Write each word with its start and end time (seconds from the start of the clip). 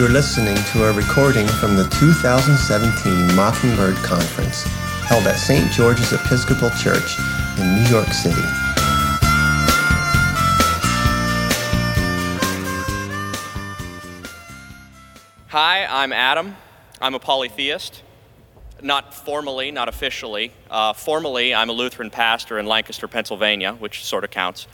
You're 0.00 0.08
listening 0.08 0.56
to 0.72 0.84
a 0.84 0.92
recording 0.94 1.46
from 1.46 1.76
the 1.76 1.84
2017 2.00 3.36
Mockingbird 3.36 3.96
Conference, 3.96 4.62
held 5.04 5.26
at 5.26 5.36
St. 5.36 5.70
George's 5.72 6.14
Episcopal 6.14 6.70
Church 6.70 7.18
in 7.58 7.74
New 7.74 7.90
York 7.90 8.06
City. 8.06 8.40
Hi, 15.48 15.84
I'm 15.84 16.14
Adam. 16.14 16.56
I'm 16.98 17.14
a 17.14 17.18
polytheist. 17.18 18.02
Not 18.80 19.12
formally, 19.12 19.70
not 19.70 19.90
officially. 19.90 20.54
Uh, 20.70 20.94
formally, 20.94 21.54
I'm 21.54 21.68
a 21.68 21.74
Lutheran 21.74 22.08
pastor 22.08 22.58
in 22.58 22.64
Lancaster, 22.64 23.06
Pennsylvania, 23.06 23.74
which 23.74 24.02
sort 24.06 24.24
of 24.24 24.30
counts. 24.30 24.66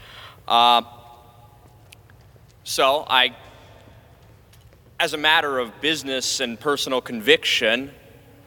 Uh, 0.46 0.82
so 2.62 3.04
I 3.08 3.34
as 4.98 5.12
a 5.12 5.18
matter 5.18 5.58
of 5.58 5.80
business 5.80 6.40
and 6.40 6.58
personal 6.58 7.00
conviction, 7.00 7.90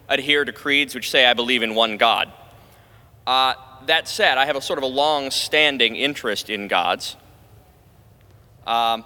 adhere 0.07 0.45
to 0.45 0.51
creeds 0.51 0.95
which 0.95 1.09
say 1.09 1.25
I 1.25 1.33
believe 1.33 1.61
in 1.61 1.75
one 1.75 1.97
God. 1.97 2.31
Uh, 3.27 3.53
that 3.85 4.07
said, 4.07 4.37
I 4.37 4.45
have 4.45 4.55
a 4.55 4.61
sort 4.61 4.79
of 4.79 4.83
a 4.83 4.87
long 4.87 5.31
standing 5.31 5.95
interest 5.95 6.49
in 6.49 6.67
gods. 6.67 7.15
Um, 8.65 9.05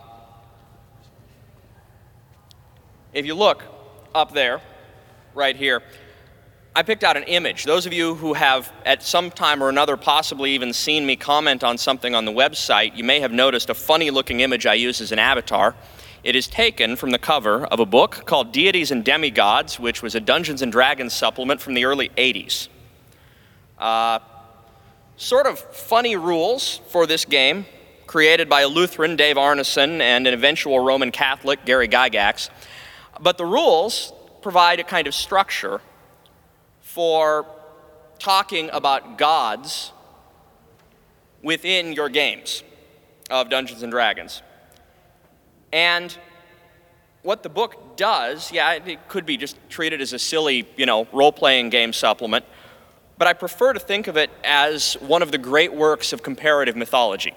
if 3.13 3.25
you 3.25 3.35
look 3.35 3.63
up 4.15 4.33
there, 4.33 4.61
right 5.35 5.55
here, 5.55 5.83
I 6.75 6.81
picked 6.81 7.03
out 7.03 7.17
an 7.17 7.23
image. 7.23 7.65
Those 7.65 7.85
of 7.85 7.93
you 7.93 8.15
who 8.15 8.33
have 8.33 8.71
at 8.85 9.03
some 9.03 9.29
time 9.29 9.61
or 9.61 9.69
another 9.69 9.95
possibly 9.95 10.51
even 10.51 10.73
seen 10.73 11.05
me 11.05 11.15
comment 11.15 11.63
on 11.63 11.77
something 11.77 12.15
on 12.15 12.25
the 12.25 12.31
website, 12.31 12.95
you 12.95 13.03
may 13.03 13.19
have 13.19 13.31
noticed 13.31 13.69
a 13.69 13.75
funny 13.75 14.09
looking 14.09 14.39
image 14.39 14.65
I 14.65 14.73
use 14.73 14.99
as 14.99 15.11
an 15.11 15.19
avatar. 15.19 15.75
It 16.23 16.37
is 16.37 16.47
taken 16.47 16.95
from 16.95 17.11
the 17.11 17.19
cover 17.19 17.65
of 17.65 17.81
a 17.81 17.85
book 17.85 18.23
called 18.25 18.53
Deities 18.53 18.91
and 18.91 19.03
Demigods, 19.03 19.77
which 19.77 20.01
was 20.01 20.15
a 20.15 20.21
Dungeons 20.21 20.61
and 20.61 20.71
Dragons 20.71 21.13
supplement 21.13 21.59
from 21.59 21.73
the 21.73 21.83
early 21.83 22.09
80s. 22.15 22.69
Uh, 23.77 24.19
sort 25.17 25.47
of 25.47 25.59
funny 25.59 26.15
rules 26.15 26.79
for 26.87 27.05
this 27.05 27.25
game, 27.25 27.65
created 28.07 28.47
by 28.47 28.61
a 28.61 28.69
Lutheran, 28.69 29.17
Dave 29.17 29.35
Arneson, 29.35 29.99
and 29.99 30.25
an 30.25 30.33
eventual 30.33 30.79
Roman 30.79 31.11
Catholic, 31.11 31.65
Gary 31.65 31.89
Gygax. 31.89 32.49
But 33.19 33.37
the 33.37 33.45
rules 33.45 34.13
provide 34.41 34.79
a 34.79 34.83
kind 34.85 35.07
of 35.07 35.13
structure 35.13 35.81
for 36.79 37.45
talking 38.17 38.69
about 38.71 39.17
gods 39.17 39.91
within 41.41 41.91
your 41.91 42.07
games 42.07 42.63
of 43.29 43.49
Dungeons 43.49 43.83
and 43.83 43.91
Dragons. 43.91 44.41
And 45.73 46.15
what 47.23 47.41
the 47.41 47.49
book 47.49 47.97
does, 47.97 48.51
yeah, 48.51 48.73
it 48.73 49.09
could 49.09 49.25
be 49.25 49.37
just 49.37 49.57
treated 49.69 50.01
as 50.01 50.13
a 50.13 50.19
silly, 50.19 50.67
you 50.77 50.85
know, 50.85 51.07
role 51.11 51.31
playing 51.31 51.71
game 51.71 51.91
supplement, 51.93 52.45
but 53.17 53.27
I 53.27 53.33
prefer 53.33 53.73
to 53.73 53.79
think 53.79 54.07
of 54.07 54.15
it 54.15 54.29
as 54.43 54.93
one 55.01 55.23
of 55.23 55.31
the 55.31 55.39
great 55.39 55.73
works 55.73 56.13
of 56.13 56.21
comparative 56.21 56.75
mythology. 56.75 57.33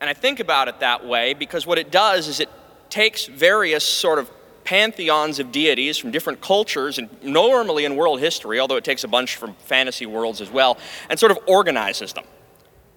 And 0.00 0.10
I 0.10 0.12
think 0.12 0.40
about 0.40 0.66
it 0.66 0.80
that 0.80 1.06
way 1.06 1.34
because 1.34 1.66
what 1.66 1.78
it 1.78 1.92
does 1.92 2.26
is 2.26 2.40
it 2.40 2.50
takes 2.90 3.26
various 3.26 3.84
sort 3.84 4.18
of 4.18 4.28
pantheons 4.64 5.38
of 5.38 5.52
deities 5.52 5.98
from 5.98 6.10
different 6.10 6.40
cultures 6.40 6.98
and 6.98 7.08
normally 7.22 7.84
in 7.84 7.94
world 7.94 8.18
history, 8.18 8.58
although 8.58 8.76
it 8.76 8.84
takes 8.84 9.04
a 9.04 9.08
bunch 9.08 9.36
from 9.36 9.54
fantasy 9.54 10.04
worlds 10.04 10.40
as 10.40 10.50
well, 10.50 10.78
and 11.08 11.18
sort 11.18 11.30
of 11.30 11.38
organizes 11.46 12.12
them 12.12 12.24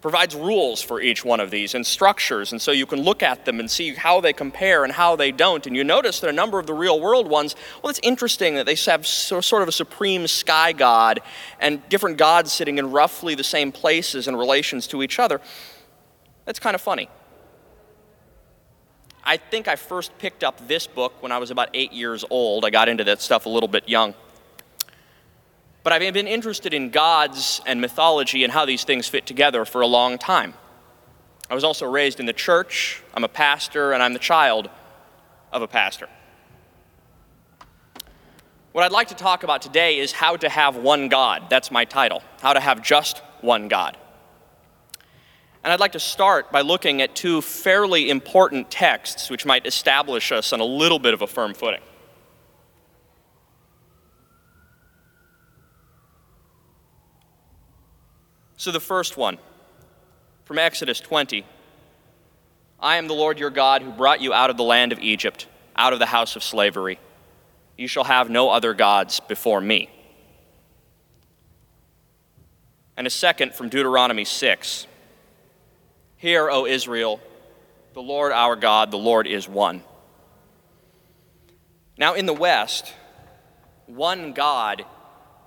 provides 0.02 0.33
rules 0.36 0.81
for 0.81 1.02
each 1.02 1.25
one 1.25 1.39
of 1.39 1.52
these 1.52 1.75
and 1.75 1.86
structures, 1.86 2.52
and 2.52 2.61
so 2.61 2.72
you 2.72 2.86
can 2.86 3.02
look 3.02 3.22
at 3.22 3.45
them 3.45 3.59
and 3.59 3.69
see 3.69 3.94
how 3.94 4.22
they 4.22 4.31
compare 4.31 4.83
and 4.83 4.94
how 4.94 5.16
they 5.16 5.31
don't. 5.31 5.67
And 5.67 5.75
you 5.75 5.83
notice 5.83 6.22
that 6.22 6.30
a 6.30 6.33
number 6.33 6.58
of 6.59 6.67
the 6.67 6.73
real 6.73 7.00
world 7.00 7.28
ones, 7.28 7.56
well, 7.83 7.89
it's 7.89 8.00
interesting 8.02 8.56
that 8.56 8.66
they 8.66 8.75
have 8.75 9.06
sort 9.06 9.61
of 9.61 9.67
a 9.67 9.74
supreme 9.74 10.28
sky 10.28 10.72
god 10.72 11.19
and 11.59 11.88
different 11.90 12.18
gods 12.18 12.51
sitting 12.51 12.78
in 12.78 12.91
roughly 12.91 13.35
the 13.35 13.44
same 13.44 13.72
places 13.72 14.28
and 14.28 14.38
relations 14.38 14.88
to 14.88 15.03
each 15.03 15.19
other. 15.19 15.41
That's 16.45 16.59
kind 16.59 16.75
of 16.75 16.81
funny. 16.81 17.09
I 19.24 19.38
think 19.38 19.68
I 19.68 19.75
first 19.75 20.18
picked 20.18 20.44
up 20.44 20.68
this 20.68 20.88
book 20.88 21.22
when 21.22 21.31
I 21.31 21.38
was 21.38 21.51
about 21.51 21.69
eight 21.74 21.91
years 21.94 22.24
old. 22.29 22.66
I 22.66 22.69
got 22.69 22.90
into 22.90 23.03
that 23.03 23.22
stuff 23.22 23.45
a 23.45 23.50
little 23.50 23.68
bit 23.68 23.88
young. 23.88 24.16
But 25.84 25.94
I've 25.94 26.13
been 26.13 26.28
interested 26.28 26.73
in 26.73 26.90
gods 26.90 27.62
and 27.66 27.79
mythology 27.79 28.44
and 28.44 28.51
how 28.51 28.66
these 28.66 28.84
things 28.84 29.07
fit 29.07 29.25
together 29.25 29.66
for 29.66 29.81
a 29.81 29.88
long 29.88 30.17
time. 30.17 30.53
I 31.50 31.56
was 31.56 31.63
also 31.63 31.85
raised 31.85 32.19
in 32.19 32.25
the 32.25 32.34
church. 32.34 33.01
I'm 33.13 33.23
a 33.23 33.29
pastor, 33.29 33.94
and 33.94 34.03
I'm 34.03 34.13
the 34.13 34.19
child 34.19 34.69
of 35.51 35.62
a 35.62 35.68
pastor. 35.68 36.07
What 38.72 38.84
I'd 38.84 38.91
like 38.91 39.07
to 39.07 39.16
talk 39.16 39.44
about 39.44 39.62
today 39.62 39.97
is 39.97 40.12
how 40.12 40.38
to 40.38 40.47
have 40.47 40.75
one 40.75 41.09
God. 41.09 41.50
That's 41.50 41.72
my 41.72 41.85
title. 41.85 42.22
How 42.41 42.53
to 42.53 42.59
have 42.59 42.84
just 42.84 43.19
one 43.41 43.68
God. 43.68 43.97
And 45.63 45.73
I'd 45.73 45.79
like 45.79 45.94
to 45.94 46.00
start 46.00 46.51
by 46.51 46.62
looking 46.62 47.01
at 47.01 47.16
two 47.16 47.41
fairly 47.41 48.09
important 48.09 48.69
texts 48.69 49.29
which 49.29 49.45
might 49.45 49.66
establish 49.66 50.31
us 50.31 50.53
on 50.53 50.59
a 50.59 50.66
little 50.66 51.00
bit 51.00 51.13
of 51.13 51.22
a 51.22 51.28
firm 51.28 51.53
footing. 51.53 51.81
So, 58.59 58.72
the 58.72 58.81
first 58.81 59.16
one 59.16 59.38
from 60.44 60.59
Exodus 60.59 61.00
20 61.00 61.46
I 62.81 62.97
am 62.97 63.08
the 63.08 63.14
Lord 63.14 63.40
your 63.40 63.50
God 63.50 63.81
who 63.81 63.90
brought 63.90 64.20
you 64.20 64.34
out 64.34 64.50
of 64.50 64.58
the 64.58 64.64
land 64.64 64.92
of 64.92 65.00
Egypt, 65.00 65.47
out 65.78 65.94
of 65.94 66.00
the 66.00 66.06
house 66.06 66.36
of 66.36 66.44
slavery. 66.44 67.00
You 67.78 67.88
shall 67.88 68.03
have 68.03 68.30
no 68.30 68.50
other 68.50 68.74
gods 68.74 69.22
before 69.22 69.62
me. 69.62 69.90
And 72.98 73.08
a 73.08 73.09
second 73.09 73.53
from 73.56 73.69
Deuteronomy 73.69 74.25
6 74.25 74.88
Hear, 76.18 76.50
O 76.50 76.66
Israel, 76.66 77.22
the 77.94 78.02
Lord 78.02 78.34
our 78.34 78.58
God, 78.58 78.92
the 78.92 78.98
Lord 78.98 79.25
is 79.25 79.48
one. 79.48 79.84
Now, 81.98 82.14
in 82.14 82.25
the 82.25 82.34
West, 82.34 82.94
one 83.86 84.34
God 84.34 84.84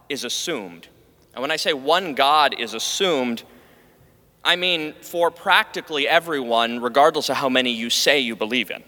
is 0.08 0.24
assumed. 0.24 0.88
And 1.34 1.40
when 1.40 1.50
I 1.50 1.56
say 1.56 1.72
one 1.72 2.14
God 2.14 2.54
is 2.58 2.74
assumed, 2.74 3.42
I 4.44 4.56
mean 4.56 4.94
for 5.00 5.30
practically 5.30 6.06
everyone, 6.06 6.80
regardless 6.80 7.28
of 7.28 7.36
how 7.36 7.48
many 7.48 7.70
you 7.70 7.90
say 7.90 8.20
you 8.20 8.36
believe 8.36 8.70
in. 8.70 8.82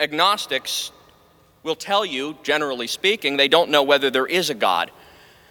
Agnostics 0.00 0.92
will 1.62 1.74
tell 1.74 2.04
you, 2.04 2.36
generally 2.42 2.86
speaking, 2.86 3.36
they 3.36 3.48
don't 3.48 3.70
know 3.70 3.82
whether 3.82 4.10
there 4.10 4.26
is 4.26 4.48
a 4.48 4.54
God. 4.54 4.90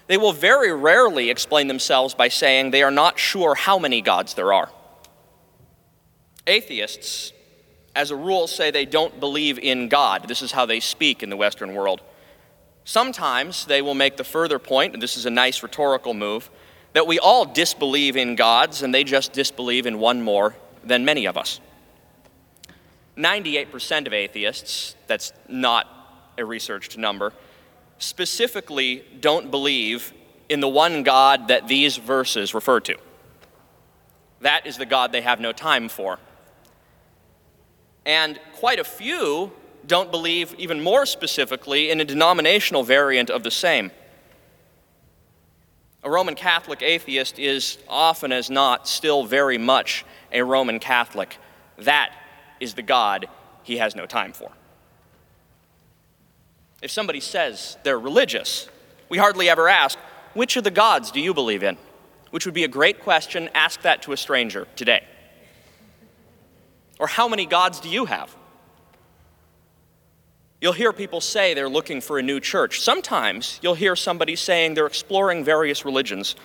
They 0.07 0.17
will 0.17 0.31
very 0.31 0.71
rarely 0.71 1.29
explain 1.29 1.67
themselves 1.67 2.13
by 2.13 2.29
saying 2.29 2.71
they 2.71 2.83
are 2.83 2.91
not 2.91 3.19
sure 3.19 3.55
how 3.55 3.77
many 3.77 4.01
gods 4.01 4.35
there 4.35 4.53
are. 4.53 4.69
Atheists, 6.47 7.33
as 7.93 8.09
a 8.09 8.15
rule, 8.15 8.47
say 8.47 8.71
they 8.71 8.85
don't 8.85 9.19
believe 9.19 9.59
in 9.59 9.89
God. 9.89 10.29
This 10.29 10.41
is 10.41 10.53
how 10.53 10.65
they 10.65 10.79
speak 10.79 11.23
in 11.23 11.29
the 11.29 11.35
Western 11.35 11.73
world. 11.73 12.01
Sometimes 12.87 13.65
they 13.65 13.81
will 13.81 13.95
make 13.95 14.15
the 14.15 14.23
further 14.23 14.59
point, 14.59 14.93
and 14.93 15.03
this 15.03 15.17
is 15.17 15.25
a 15.25 15.29
nice 15.29 15.61
rhetorical 15.61 16.13
move, 16.13 16.49
that 16.93 17.05
we 17.05 17.19
all 17.19 17.43
disbelieve 17.43 18.15
in 18.15 18.37
gods 18.37 18.81
and 18.81 18.93
they 18.93 19.03
just 19.03 19.33
disbelieve 19.33 19.85
in 19.85 19.99
one 19.99 20.21
more 20.21 20.55
than 20.85 21.03
many 21.03 21.25
of 21.25 21.35
us. 21.35 21.59
98% 23.17 24.07
of 24.07 24.13
atheists, 24.13 24.95
that's 25.05 25.33
not 25.49 26.31
a 26.37 26.45
researched 26.45 26.97
number, 26.97 27.33
specifically 27.97 29.03
don't 29.19 29.51
believe 29.51 30.13
in 30.47 30.61
the 30.61 30.69
one 30.69 31.03
God 31.03 31.49
that 31.49 31.67
these 31.67 31.97
verses 31.97 32.53
refer 32.53 32.79
to. 32.79 32.95
That 34.39 34.65
is 34.65 34.77
the 34.77 34.85
God 34.85 35.11
they 35.11 35.23
have 35.23 35.41
no 35.41 35.51
time 35.51 35.89
for. 35.89 36.19
And 38.05 38.39
quite 38.53 38.79
a 38.79 38.85
few 38.85 39.51
don't 39.87 40.11
believe, 40.11 40.53
even 40.57 40.83
more 40.83 41.05
specifically, 41.05 41.89
in 41.89 41.99
a 41.99 42.05
denominational 42.05 42.83
variant 42.83 43.29
of 43.29 43.43
the 43.43 43.51
same. 43.51 43.91
A 46.03 46.09
Roman 46.09 46.35
Catholic 46.35 46.81
atheist 46.81 47.39
is 47.39 47.77
often 47.87 48.31
as 48.31 48.49
not 48.49 48.87
still 48.87 49.25
very 49.25 49.57
much 49.57 50.05
a 50.31 50.41
Roman 50.41 50.79
Catholic. 50.79 51.37
That 51.79 52.13
is 52.59 52.75
the 52.75 52.81
God 52.81 53.27
he 53.63 53.77
has 53.77 53.95
no 53.95 54.05
time 54.05 54.33
for. 54.33 54.51
If 56.81 56.91
somebody 56.91 57.19
says 57.19 57.77
they're 57.83 57.99
religious, 57.99 58.69
we 59.09 59.17
hardly 59.17 59.49
ever 59.49 59.67
ask, 59.67 59.97
which 60.33 60.55
of 60.55 60.63
the 60.63 60.71
gods 60.71 61.11
do 61.11 61.19
you 61.19 61.33
believe 61.33 61.63
in? 61.63 61.77
Which 62.29 62.45
would 62.45 62.53
be 62.53 62.63
a 62.63 62.69
great 62.69 63.01
question. 63.01 63.49
Ask 63.55 63.81
that 63.81 64.03
to 64.03 64.11
a 64.11 64.17
stranger 64.17 64.67
today. 64.75 65.03
Or 66.99 67.07
how 67.07 67.27
many 67.27 67.45
gods 67.45 67.79
do 67.79 67.89
you 67.89 68.05
have? 68.05 68.35
You'll 70.59 70.73
hear 70.73 70.91
people 70.91 71.21
say 71.21 71.53
they're 71.53 71.69
looking 71.69 72.01
for 72.01 72.17
a 72.17 72.23
new 72.23 72.39
church. 72.39 72.81
Sometimes 72.81 73.59
you'll 73.61 73.75
hear 73.75 73.95
somebody 73.95 74.35
saying 74.35 74.73
they're 74.73 74.87
exploring 74.87 75.43
various 75.43 75.85
religions. 75.85 76.35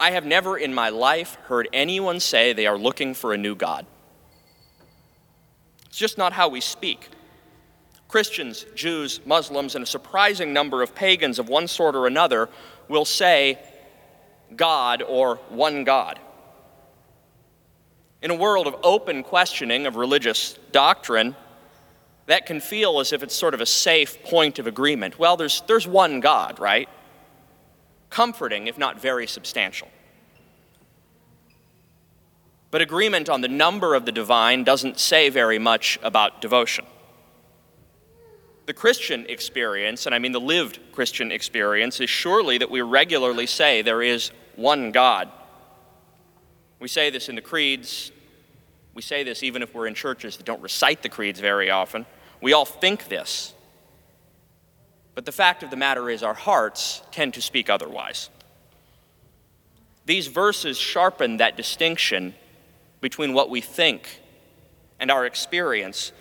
I 0.00 0.10
have 0.10 0.26
never 0.26 0.58
in 0.58 0.74
my 0.74 0.88
life 0.88 1.36
heard 1.44 1.68
anyone 1.72 2.18
say 2.18 2.52
they 2.52 2.66
are 2.66 2.76
looking 2.76 3.14
for 3.14 3.32
a 3.32 3.38
new 3.38 3.54
God. 3.54 3.86
It's 5.86 5.98
just 5.98 6.18
not 6.18 6.32
how 6.32 6.48
we 6.48 6.60
speak. 6.60 7.08
Christians, 8.08 8.66
Jews, 8.74 9.20
Muslims, 9.24 9.76
and 9.76 9.84
a 9.84 9.86
surprising 9.86 10.52
number 10.52 10.82
of 10.82 10.94
pagans 10.94 11.38
of 11.38 11.48
one 11.48 11.68
sort 11.68 11.94
or 11.94 12.08
another 12.08 12.48
will 12.88 13.04
say 13.04 13.58
God 14.56 15.02
or 15.02 15.36
one 15.48 15.84
God. 15.84 16.18
In 18.20 18.30
a 18.32 18.34
world 18.34 18.66
of 18.66 18.74
open 18.82 19.22
questioning 19.22 19.86
of 19.86 19.96
religious 19.96 20.58
doctrine, 20.72 21.36
that 22.26 22.46
can 22.46 22.60
feel 22.60 23.00
as 23.00 23.12
if 23.12 23.22
it's 23.22 23.34
sort 23.34 23.54
of 23.54 23.60
a 23.60 23.66
safe 23.66 24.22
point 24.22 24.58
of 24.58 24.66
agreement. 24.66 25.18
Well, 25.18 25.36
there's, 25.36 25.62
there's 25.66 25.86
one 25.86 26.20
God, 26.20 26.58
right? 26.58 26.88
Comforting, 28.10 28.66
if 28.66 28.78
not 28.78 29.00
very 29.00 29.26
substantial. 29.26 29.88
But 32.70 32.80
agreement 32.80 33.28
on 33.28 33.40
the 33.40 33.48
number 33.48 33.94
of 33.94 34.04
the 34.04 34.12
divine 34.12 34.64
doesn't 34.64 34.98
say 34.98 35.28
very 35.28 35.58
much 35.58 35.98
about 36.02 36.40
devotion. 36.40 36.84
The 38.66 38.72
Christian 38.72 39.26
experience, 39.28 40.06
and 40.06 40.14
I 40.14 40.18
mean 40.18 40.32
the 40.32 40.40
lived 40.40 40.80
Christian 40.92 41.30
experience, 41.30 42.00
is 42.00 42.08
surely 42.08 42.58
that 42.58 42.70
we 42.70 42.80
regularly 42.80 43.46
say 43.46 43.82
there 43.82 44.02
is 44.02 44.32
one 44.56 44.90
God. 44.90 45.30
We 46.80 46.88
say 46.88 47.10
this 47.10 47.28
in 47.28 47.34
the 47.34 47.42
creeds. 47.42 48.10
We 48.94 49.02
say 49.02 49.22
this 49.22 49.42
even 49.42 49.62
if 49.62 49.74
we're 49.74 49.86
in 49.86 49.94
churches 49.94 50.36
that 50.38 50.46
don't 50.46 50.62
recite 50.62 51.02
the 51.02 51.08
creeds 51.08 51.40
very 51.40 51.70
often. 51.70 52.06
We 52.44 52.52
all 52.52 52.66
think 52.66 53.08
this. 53.08 53.54
But 55.14 55.24
the 55.24 55.32
fact 55.32 55.62
of 55.62 55.70
the 55.70 55.76
matter 55.76 56.10
is, 56.10 56.22
our 56.22 56.34
hearts 56.34 57.00
tend 57.10 57.32
to 57.34 57.40
speak 57.40 57.70
otherwise. 57.70 58.28
These 60.04 60.26
verses 60.26 60.76
sharpen 60.76 61.38
that 61.38 61.56
distinction 61.56 62.34
between 63.00 63.32
what 63.32 63.48
we 63.48 63.62
think 63.62 64.20
and 65.00 65.10
our 65.10 65.24
experience 65.24 66.12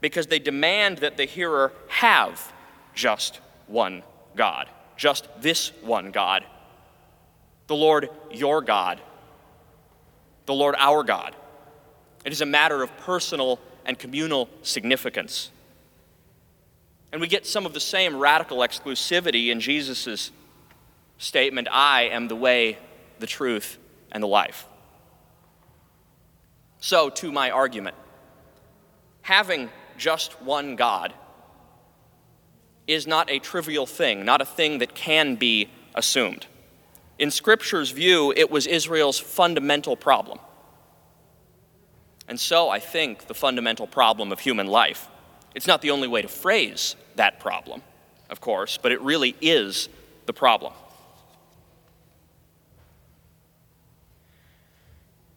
because 0.00 0.26
they 0.26 0.40
demand 0.40 0.98
that 0.98 1.16
the 1.16 1.26
hearer 1.26 1.72
have 1.86 2.52
just 2.96 3.38
one 3.68 4.02
God, 4.34 4.68
just 4.96 5.28
this 5.40 5.70
one 5.80 6.10
God, 6.10 6.44
the 7.68 7.76
Lord 7.76 8.08
your 8.32 8.62
God, 8.62 9.00
the 10.46 10.54
Lord 10.54 10.74
our 10.76 11.04
God. 11.04 11.36
It 12.24 12.32
is 12.32 12.40
a 12.40 12.46
matter 12.46 12.82
of 12.82 12.96
personal 12.96 13.60
and 13.84 13.98
communal 13.98 14.48
significance. 14.62 15.50
And 17.12 17.20
we 17.20 17.26
get 17.26 17.46
some 17.46 17.66
of 17.66 17.74
the 17.74 17.80
same 17.80 18.18
radical 18.18 18.58
exclusivity 18.58 19.50
in 19.50 19.60
Jesus' 19.60 20.30
statement 21.18 21.68
I 21.70 22.04
am 22.04 22.28
the 22.28 22.36
way, 22.36 22.78
the 23.18 23.26
truth, 23.26 23.78
and 24.10 24.22
the 24.22 24.28
life. 24.28 24.66
So, 26.80 27.10
to 27.10 27.30
my 27.30 27.50
argument, 27.50 27.96
having 29.20 29.70
just 29.98 30.40
one 30.42 30.74
God 30.74 31.12
is 32.86 33.06
not 33.06 33.30
a 33.30 33.38
trivial 33.38 33.86
thing, 33.86 34.24
not 34.24 34.40
a 34.40 34.44
thing 34.44 34.78
that 34.78 34.94
can 34.94 35.36
be 35.36 35.70
assumed. 35.94 36.46
In 37.18 37.30
Scripture's 37.30 37.90
view, 37.90 38.32
it 38.36 38.50
was 38.50 38.66
Israel's 38.66 39.18
fundamental 39.18 39.96
problem. 39.96 40.40
And 42.28 42.38
so 42.38 42.68
I 42.68 42.78
think 42.78 43.26
the 43.26 43.34
fundamental 43.34 43.86
problem 43.86 44.32
of 44.32 44.40
human 44.40 44.66
life. 44.66 45.08
It's 45.54 45.66
not 45.66 45.82
the 45.82 45.90
only 45.90 46.08
way 46.08 46.22
to 46.22 46.28
phrase 46.28 46.96
that 47.16 47.40
problem, 47.40 47.82
of 48.30 48.40
course, 48.40 48.78
but 48.78 48.92
it 48.92 49.00
really 49.02 49.36
is 49.40 49.88
the 50.26 50.32
problem. 50.32 50.72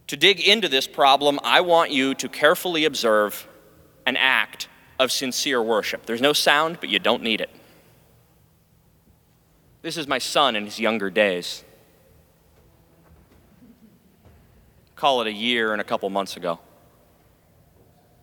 To 0.07 0.17
dig 0.17 0.39
into 0.39 0.69
this 0.69 0.87
problem, 0.87 1.39
I 1.43 1.61
want 1.61 1.91
you 1.91 2.13
to 2.15 2.29
carefully 2.29 2.85
observe 2.85 3.47
an 4.05 4.15
act 4.17 4.67
of 4.99 5.11
sincere 5.11 5.61
worship. 5.61 6.05
There's 6.05 6.21
no 6.21 6.33
sound, 6.33 6.77
but 6.79 6.89
you 6.89 6.99
don't 6.99 7.23
need 7.23 7.41
it. 7.41 7.49
This 9.81 9.97
is 9.97 10.07
my 10.07 10.19
son 10.19 10.55
in 10.55 10.65
his 10.65 10.79
younger 10.79 11.09
days. 11.09 11.63
Call 14.95 15.21
it 15.21 15.27
a 15.27 15.33
year 15.33 15.73
and 15.73 15.81
a 15.81 15.83
couple 15.83 16.09
months 16.09 16.37
ago. 16.37 16.59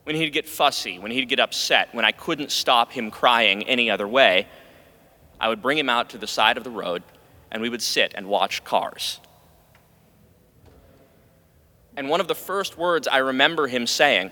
When 0.04 0.16
he'd 0.16 0.31
get 0.31 0.49
fussy, 0.49 0.99
when 0.99 1.12
he'd 1.12 1.28
get 1.28 1.38
upset, 1.38 1.94
when 1.94 2.04
I 2.04 2.12
couldn't 2.12 2.50
stop 2.50 2.93
him 2.93 3.10
crying 3.10 3.62
any 3.64 3.90
other 3.90 4.08
way, 4.08 4.49
I 5.40 5.49
would 5.49 5.62
bring 5.62 5.78
him 5.78 5.88
out 5.88 6.10
to 6.10 6.19
the 6.19 6.26
side 6.26 6.56
of 6.56 6.64
the 6.64 6.70
road 6.70 7.02
and 7.50 7.60
we 7.60 7.69
would 7.69 7.82
sit 7.82 8.12
and 8.14 8.26
watch 8.26 8.64
cars. 8.64 9.20
And 11.96 12.08
one 12.08 12.20
of 12.20 12.28
the 12.28 12.34
first 12.34 12.78
words 12.78 13.06
I 13.06 13.19
remember 13.19 13.66
him 13.66 13.87
saying 13.87 14.31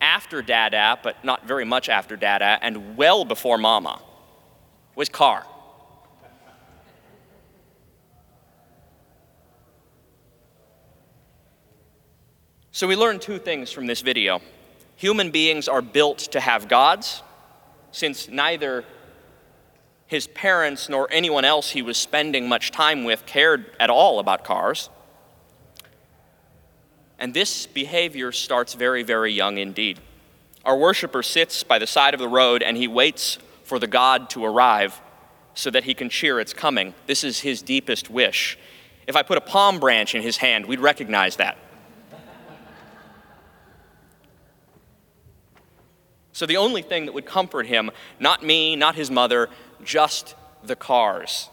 after 0.00 0.42
Dada, 0.42 0.98
but 1.02 1.24
not 1.24 1.46
very 1.46 1.64
much 1.64 1.88
after 1.88 2.16
Dada, 2.16 2.58
and 2.62 2.96
well 2.96 3.24
before 3.24 3.58
Mama, 3.58 4.00
was 4.94 5.08
car. 5.08 5.44
So 12.74 12.88
we 12.88 12.96
learn 12.96 13.20
two 13.20 13.38
things 13.38 13.70
from 13.70 13.86
this 13.86 14.00
video. 14.00 14.40
Human 14.96 15.30
beings 15.30 15.68
are 15.68 15.80
built 15.80 16.18
to 16.32 16.40
have 16.40 16.66
gods, 16.66 17.22
since 17.92 18.28
neither 18.28 18.84
his 20.08 20.26
parents 20.26 20.88
nor 20.88 21.06
anyone 21.12 21.44
else 21.44 21.70
he 21.70 21.82
was 21.82 21.96
spending 21.96 22.48
much 22.48 22.72
time 22.72 23.04
with 23.04 23.26
cared 23.26 23.70
at 23.78 23.90
all 23.90 24.18
about 24.18 24.42
cars. 24.42 24.90
And 27.16 27.32
this 27.32 27.64
behavior 27.64 28.32
starts 28.32 28.74
very, 28.74 29.04
very 29.04 29.32
young 29.32 29.58
indeed. 29.58 30.00
Our 30.64 30.76
worshiper 30.76 31.22
sits 31.22 31.62
by 31.62 31.78
the 31.78 31.86
side 31.86 32.12
of 32.12 32.18
the 32.18 32.28
road 32.28 32.60
and 32.60 32.76
he 32.76 32.88
waits 32.88 33.38
for 33.62 33.78
the 33.78 33.86
God 33.86 34.28
to 34.30 34.44
arrive 34.44 35.00
so 35.54 35.70
that 35.70 35.84
he 35.84 35.94
can 35.94 36.08
cheer 36.08 36.40
its 36.40 36.52
coming. 36.52 36.94
This 37.06 37.22
is 37.22 37.38
his 37.38 37.62
deepest 37.62 38.10
wish. 38.10 38.58
If 39.06 39.14
I 39.14 39.22
put 39.22 39.38
a 39.38 39.40
palm 39.40 39.78
branch 39.78 40.16
in 40.16 40.22
his 40.22 40.38
hand, 40.38 40.66
we'd 40.66 40.80
recognize 40.80 41.36
that. 41.36 41.56
So 46.34 46.46
the 46.46 46.56
only 46.56 46.82
thing 46.82 47.06
that 47.06 47.12
would 47.12 47.26
comfort 47.26 47.66
him, 47.66 47.92
not 48.18 48.42
me, 48.42 48.74
not 48.74 48.96
his 48.96 49.08
mother, 49.08 49.48
just 49.84 50.34
the 50.64 50.74
cars. 50.74 51.48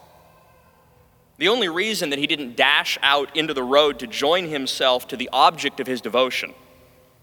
The 1.38 1.50
only 1.50 1.69
reason 1.69 2.10
that 2.10 2.18
he 2.18 2.25
didn't 2.25 2.56
dash 2.56 2.98
out 3.04 3.38
into 3.38 3.54
the 3.54 3.63
road 3.63 4.00
to 4.00 4.07
join 4.07 4.48
himself 4.48 5.07
to 5.10 5.16
the 5.16 5.30
object 5.31 5.80
of 5.80 5.85
his 5.85 6.02
devotion, 6.02 6.56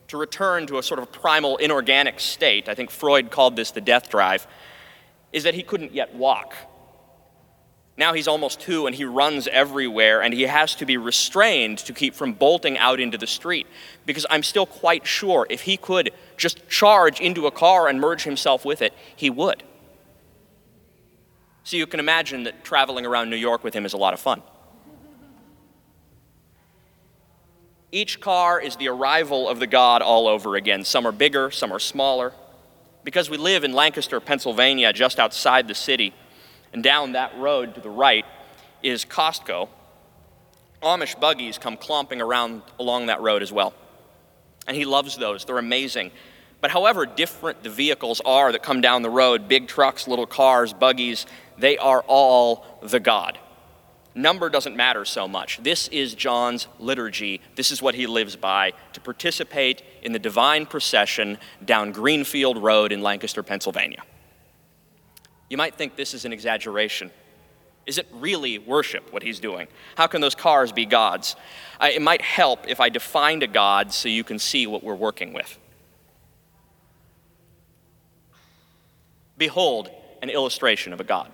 to 0.07 0.17
return 0.17 0.69
to 0.69 0.79
a 0.79 0.85
sort 0.85 1.01
of 1.01 1.11
primal 1.11 1.57
inorganic 1.57 2.21
state, 2.21 2.69
I 2.69 2.77
think 2.77 2.91
Freud 2.91 3.33
called 3.33 3.57
this 3.57 3.73
the 3.73 3.81
death 3.81 4.09
drive, 4.09 4.47
is 5.33 5.43
that 5.43 5.55
he 5.55 5.65
couldn't 5.65 5.93
yet 5.93 6.15
walk. 6.15 6.55
Now 7.99 8.13
he's 8.13 8.29
almost 8.29 8.61
two 8.61 8.87
and 8.87 8.95
he 8.95 9.05
runs 9.05 9.49
everywhere 9.49 10.23
and 10.23 10.33
he 10.33 10.43
has 10.43 10.77
to 10.77 10.87
be 10.87 10.97
restrained 10.97 11.79
to 11.79 11.93
keep 11.93 12.15
from 12.15 12.33
bolting 12.33 12.79
out 12.79 13.01
into 13.01 13.19
the 13.19 13.27
street. 13.27 13.67
Because 14.07 14.25
I'm 14.31 14.45
still 14.45 14.67
quite 14.67 15.05
sure 15.05 15.49
if 15.51 15.63
he 15.63 15.77
could 15.77 16.13
just 16.37 16.69
charge 16.69 17.21
into 17.21 17.49
a 17.49 17.51
car 17.51 17.89
and 17.89 18.01
merge 18.01 18.23
himself 18.23 18.65
with 18.65 18.83
it, 18.83 18.95
he 19.17 19.31
would. 19.31 19.65
So 21.65 21.77
you 21.77 21.89
can 21.89 21.99
imagine 21.99 22.45
that 22.45 22.65
traveling 22.65 23.05
around 23.05 23.31
New 23.31 23.37
York 23.37 23.65
with 23.65 23.75
him 23.75 23.85
is 23.85 23.95
a 23.95 23.99
lot 23.99 24.15
of 24.15 24.21
fun. 24.21 24.43
Each 27.91 28.21
car 28.21 28.61
is 28.61 28.77
the 28.77 28.89
arrival 28.89 29.49
of 29.49 29.59
the 29.59 29.67
God 29.67 30.03
all 30.03 30.29
over 30.29 30.55
again. 30.55 30.85
Some 30.85 31.05
are 31.05 31.13
bigger, 31.13 31.51
some 31.51 31.73
are 31.73 31.81
smaller. 31.81 32.33
Because 33.03 33.29
we 33.29 33.39
live 33.39 33.65
in 33.65 33.73
Lancaster, 33.73 34.21
Pennsylvania, 34.21 34.93
just 34.93 35.19
outside 35.19 35.67
the 35.67 35.75
city, 35.75 36.15
and 36.73 36.83
down 36.83 37.13
that 37.13 37.37
road 37.39 37.75
to 37.75 37.81
the 37.81 37.91
right 37.91 38.25
is 38.83 39.05
Costco, 39.05 39.69
Amish 40.83 41.19
buggies 41.19 41.59
come 41.59 41.77
clomping 41.77 42.21
around 42.21 42.63
along 42.79 43.07
that 43.07 43.21
road 43.21 43.43
as 43.43 43.53
well. 43.53 43.75
And 44.67 44.77
he 44.77 44.85
loves 44.85 45.17
those, 45.17 45.45
they're 45.45 45.59
amazing. 45.59 46.11
But 46.61 46.71
however 46.71 47.07
different 47.07 47.63
the 47.63 47.71
vehicles 47.71 48.21
are 48.25 48.51
that 48.53 48.63
come 48.63 48.81
down 48.81 49.03
the 49.03 49.11
road 49.11 49.49
big 49.49 49.69
trucks, 49.69 50.09
little 50.09 50.27
cars, 50.27 50.73
buggies 50.73 51.27
they 51.57 51.77
are 51.77 52.03
all 52.07 52.65
the 52.83 53.01
God. 53.01 53.39
Number 54.15 54.49
doesn't 54.49 54.77
matter 54.77 55.05
so 55.05 55.29
much. 55.29 55.63
This 55.63 55.89
is 55.89 56.15
John's 56.15 56.67
liturgy. 56.79 57.41
This 57.55 57.71
is 57.71 57.83
what 57.83 57.95
he 57.95 58.07
lives 58.07 58.37
by 58.37 58.73
to 58.93 59.01
participate 59.01 59.83
in 60.03 60.13
the 60.13 60.19
divine 60.19 60.67
procession 60.67 61.39
down 61.65 61.93
Greenfield 61.93 62.59
Road 62.59 62.91
in 62.91 63.03
Lancaster, 63.03 63.43
Pennsylvania. 63.43 64.03
You 65.49 65.57
might 65.57 65.75
think 65.75 65.97
this 65.97 66.15
is 66.15 66.25
an 66.25 66.33
exaggeration. 66.33 67.11
Is 67.87 67.97
it 67.97 68.07
really 68.13 68.59
worship, 68.59 69.13
what 69.13 69.23
he's 69.23 69.41
doing? 69.41 69.67
How 69.97 70.07
can 70.07 70.21
those 70.21 70.35
cars 70.35 70.73
be 70.73 70.85
gods? 70.85 71.37
It 71.81 72.03
might 72.03 72.21
help 72.21 72.69
if 72.69 72.81
I 72.81 72.91
defined 72.91 73.43
a 73.43 73.47
God 73.47 73.93
so 73.93 74.11
you 74.11 74.25
can 74.25 74.39
see 74.39 74.67
what 74.67 74.85
we're 74.85 74.95
working 74.95 75.33
with. 75.33 75.59
Behold, 79.39 79.91
an 80.21 80.29
illustration 80.29 80.93
of 80.93 81.01
a 81.01 81.05
God. 81.05 81.33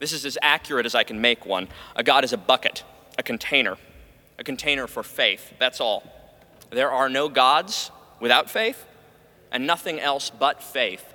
This 0.00 0.12
is 0.12 0.26
as 0.26 0.36
accurate 0.42 0.84
as 0.84 0.94
I 0.94 1.04
can 1.04 1.20
make 1.20 1.46
one. 1.46 1.68
A 1.96 2.02
God 2.02 2.24
is 2.24 2.32
a 2.32 2.36
bucket, 2.36 2.84
a 3.18 3.22
container, 3.22 3.78
a 4.38 4.44
container 4.44 4.86
for 4.86 5.02
faith. 5.02 5.54
That's 5.58 5.80
all. 5.80 6.02
There 6.70 6.90
are 6.90 7.08
no 7.08 7.28
gods 7.28 7.90
without 8.20 8.50
faith, 8.50 8.84
and 9.50 9.66
nothing 9.66 10.00
else 10.00 10.28
but 10.28 10.62
faith 10.62 11.11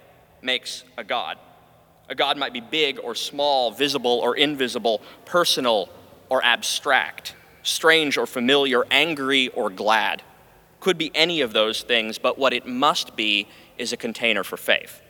makes 0.47 0.85
a 0.97 1.03
God. 1.03 1.37
A 2.09 2.15
God 2.15 2.37
might 2.37 2.53
be 2.53 2.61
big 2.61 2.99
or 3.03 3.13
small, 3.13 3.69
visible 3.69 4.19
or 4.23 4.35
invisible, 4.35 5.01
personal 5.25 5.89
or 6.29 6.43
abstract, 6.43 7.35
strange 7.63 8.17
or 8.17 8.25
familiar, 8.25 8.85
angry 8.89 9.49
or 9.49 9.69
glad. 9.69 10.23
Could 10.79 10.97
be 10.97 11.11
any 11.13 11.41
of 11.41 11.51
those 11.51 11.83
things, 11.83 12.17
but 12.17 12.39
what 12.39 12.53
it 12.53 12.65
must 12.65 13.15
be 13.17 13.47
is 13.77 13.91
a 13.91 13.97
container 13.97 14.43
for 14.43 14.55
faith. 14.55 15.01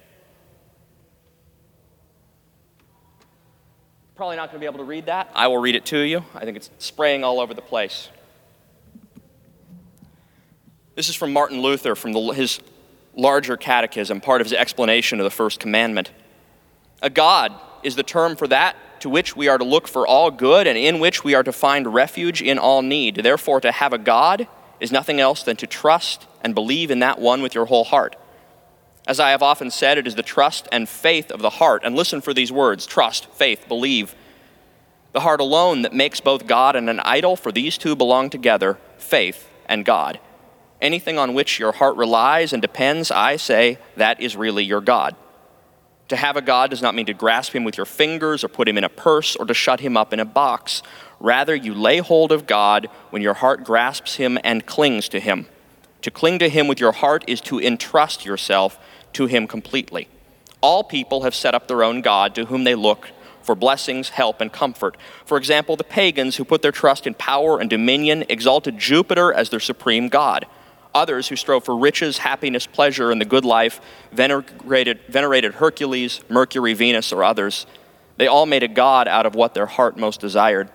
Probably 4.16 4.36
not 4.36 4.50
going 4.50 4.60
to 4.60 4.60
be 4.60 4.66
able 4.66 4.80
to 4.80 4.90
read 4.90 5.06
that. 5.06 5.30
I 5.36 5.48
will 5.48 5.60
read 5.60 5.76
it 5.76 5.86
to 5.86 6.00
you. 6.00 6.26
I 6.34 6.46
think 6.46 6.58
it's 6.58 6.72
spraying 6.80 7.24
all 7.24 7.40
over 7.40 7.54
the 7.54 7.62
place. 7.62 8.10
This 10.96 11.10
is 11.10 11.16
from 11.16 11.32
Martin 11.32 11.62
Luther 11.62 11.94
from 11.94 12.14
the, 12.14 12.22
his 12.30 12.60
larger 13.18 13.58
catechism, 13.58 14.22
part 14.22 14.40
of 14.40 14.46
his 14.46 14.54
explanation 14.54 15.20
of 15.20 15.24
the 15.26 15.32
first 15.32 15.60
commandment. 15.60 16.12
A 17.02 17.10
God 17.10 17.54
is 17.84 17.96
the 17.96 18.04
term 18.04 18.36
for 18.36 18.48
that 18.48 18.76
to 19.02 19.10
which 19.10 19.36
we 19.36 19.48
are 19.48 19.58
to 19.58 19.64
look 19.64 19.88
for 19.88 20.08
all 20.08 20.32
good 20.32 20.68
and 20.68 20.78
in 20.78 21.00
which 21.00 21.24
we 21.24 21.36
are 21.36 21.44
to 21.44 21.52
find 21.52 21.94
refuge 21.94 22.42
in 22.42 22.58
all 22.58 22.82
need. 22.82 23.18
Therefore, 23.18 23.60
to 23.62 23.72
have 23.72 23.94
a 23.94 23.98
God 23.98 24.48
is 24.80 24.92
nothing 24.92 25.20
else 25.20 25.44
than 25.44 25.58
to 25.58 25.68
trust 25.68 26.26
and 26.42 26.56
believe 26.56 26.92
in 26.92 27.00
that 27.00 27.20
one 27.20 27.42
with 27.42 27.56
your 27.56 27.66
whole 27.66 27.84
heart. 27.84 28.16
As 29.08 29.20
I 29.20 29.32
have 29.32 29.42
often 29.42 29.72
said, 29.72 29.98
it 29.98 30.06
is 30.06 30.16
the 30.16 30.24
trust 30.24 30.68
and 30.72 30.88
faith 30.88 31.32
of 31.32 31.42
the 31.42 31.50
heart. 31.52 31.82
And 31.84 31.96
listen 31.96 32.22
for 32.22 32.34
these 32.34 32.52
words 32.52 32.86
trust, 32.86 33.28
faith, 33.32 33.66
believe. 33.68 34.16
The 35.14 35.22
heart 35.22 35.40
alone 35.40 35.82
that 35.84 35.94
makes 35.94 36.20
both 36.20 36.46
God 36.46 36.76
and 36.76 36.90
an 36.90 37.00
idol, 37.00 37.36
for 37.36 37.52
these 37.52 37.78
two 37.78 37.96
belong 37.96 38.30
together 38.30 38.78
faith 38.98 39.50
and 39.66 39.86
God. 39.86 40.20
Anything 40.82 41.18
on 41.18 41.34
which 41.34 41.60
your 41.60 41.72
heart 41.72 41.96
relies 41.98 42.54
and 42.54 42.62
depends, 42.62 43.10
I 43.10 43.38
say, 43.38 43.80
that 43.96 44.22
is 44.22 44.36
really 44.36 44.64
your 44.64 44.82
God. 44.82 45.16
To 46.10 46.16
have 46.16 46.38
a 46.38 46.42
God 46.42 46.70
does 46.70 46.82
not 46.82 46.96
mean 46.96 47.08
to 47.08 47.14
grasp 47.14 47.54
him 47.54 47.64
with 47.64 47.78
your 47.78 47.86
fingers 47.86 48.44
or 48.44 48.48
put 48.48 48.68
him 48.68 48.78
in 48.78 48.84
a 48.84 48.90
purse 48.90 49.36
or 49.36 49.46
to 49.46 49.54
shut 49.54 49.82
him 49.82 49.98
up 49.98 50.14
in 50.14 50.20
a 50.20 50.26
box. 50.26 50.82
Rather, 51.20 51.56
you 51.56 51.74
lay 51.74 51.98
hold 51.98 52.32
of 52.32 52.48
God 52.48 52.88
when 53.10 53.22
your 53.22 53.34
heart 53.34 53.64
grasps 53.64 54.16
him 54.16 54.38
and 54.44 54.66
clings 54.66 55.10
to 55.10 55.20
him. 55.20 55.48
To 56.04 56.12
cling 56.12 56.40
to 56.40 56.48
him 56.48 56.68
with 56.68 56.80
your 56.80 56.94
heart 56.94 57.26
is 57.28 57.42
to 57.42 57.60
entrust 57.60 58.24
yourself 58.24 58.80
to 59.14 59.26
him 59.26 59.48
completely. 59.48 60.08
All 60.62 60.84
people 60.84 61.24
have 61.24 61.36
set 61.36 61.56
up 61.56 61.68
their 61.68 61.84
own 61.84 62.02
God 62.02 62.36
to 62.36 62.46
whom 62.46 62.64
they 62.64 62.76
look 62.76 63.10
for 63.42 63.56
blessings, 63.56 64.10
help, 64.10 64.42
and 64.42 64.52
comfort. 64.52 64.96
For 65.26 65.38
example, 65.38 65.76
the 65.76 65.84
pagans 65.84 66.36
who 66.36 66.46
put 66.46 66.62
their 66.62 66.72
trust 66.72 67.08
in 67.08 67.14
power 67.14 67.60
and 67.60 67.70
dominion 67.70 68.26
exalted 68.30 68.78
Jupiter 68.78 69.34
as 69.34 69.50
their 69.50 69.60
supreme 69.60 70.10
God. 70.10 70.46
Others 70.98 71.28
who 71.28 71.36
strove 71.36 71.64
for 71.64 71.78
riches, 71.78 72.18
happiness, 72.18 72.66
pleasure, 72.66 73.12
and 73.12 73.22
the 73.22 73.26
good 73.26 73.46
life 73.46 73.80
venerated, 74.12 75.00
venerated 75.08 75.54
Hercules, 75.54 76.22
Mercury, 76.28 76.74
Venus, 76.74 77.14
or 77.14 77.24
others. 77.24 77.68
They 78.18 78.26
all 78.26 78.48
made 78.48 78.64
a 78.64 78.68
god 78.68 79.08
out 79.08 79.28
of 79.28 79.36
what 79.36 79.54
their 79.54 79.68
heart 79.68 79.96
most 79.96 80.20
desired. 80.20 80.72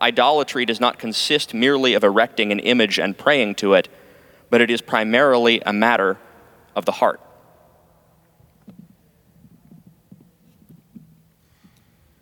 Idolatry 0.00 0.64
does 0.64 0.80
not 0.80 0.98
consist 0.98 1.52
merely 1.52 1.92
of 1.92 2.02
erecting 2.02 2.52
an 2.52 2.58
image 2.60 2.98
and 2.98 3.18
praying 3.18 3.56
to 3.56 3.74
it, 3.74 3.90
but 4.48 4.62
it 4.62 4.70
is 4.70 4.80
primarily 4.80 5.60
a 5.66 5.74
matter 5.74 6.16
of 6.74 6.86
the 6.86 6.92
heart. 6.92 7.20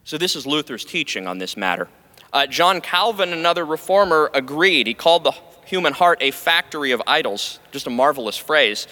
So, 0.02 0.18
this 0.18 0.35
is 0.35 0.45
Luther's 0.45 0.85
teaching 0.85 1.28
on 1.28 1.38
this 1.38 1.57
matter. 1.57 1.87
Uh, 2.33 2.49
John 2.49 2.80
Calvin, 2.80 3.33
another 3.33 3.64
reformer, 3.64 4.28
agreed. 4.35 4.88
He 4.88 4.95
called 4.95 5.23
the 5.23 5.33
human 5.68 5.92
heart 5.92 6.18
a 6.22 6.30
factory 6.30 6.92
of 6.92 7.02
idols. 7.06 7.60
Just 7.72 7.87
a 7.87 7.90
marvelous 7.90 8.37
phrase. 8.37 8.87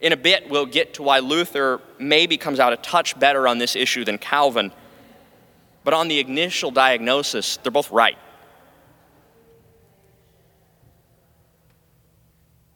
In 0.00 0.12
a 0.12 0.16
bit, 0.16 0.48
we'll 0.48 0.66
get 0.66 0.94
to 0.94 1.02
why 1.02 1.18
Luther 1.18 1.80
maybe 1.98 2.36
comes 2.36 2.60
out 2.60 2.72
a 2.72 2.76
touch 2.76 3.18
better 3.18 3.48
on 3.48 3.58
this 3.58 3.74
issue 3.74 4.04
than 4.04 4.16
Calvin. 4.16 4.70
But 5.82 5.94
on 5.94 6.08
the 6.08 6.20
initial 6.20 6.70
diagnosis, 6.70 7.56
they're 7.58 7.72
both 7.72 7.90
right. 7.90 8.16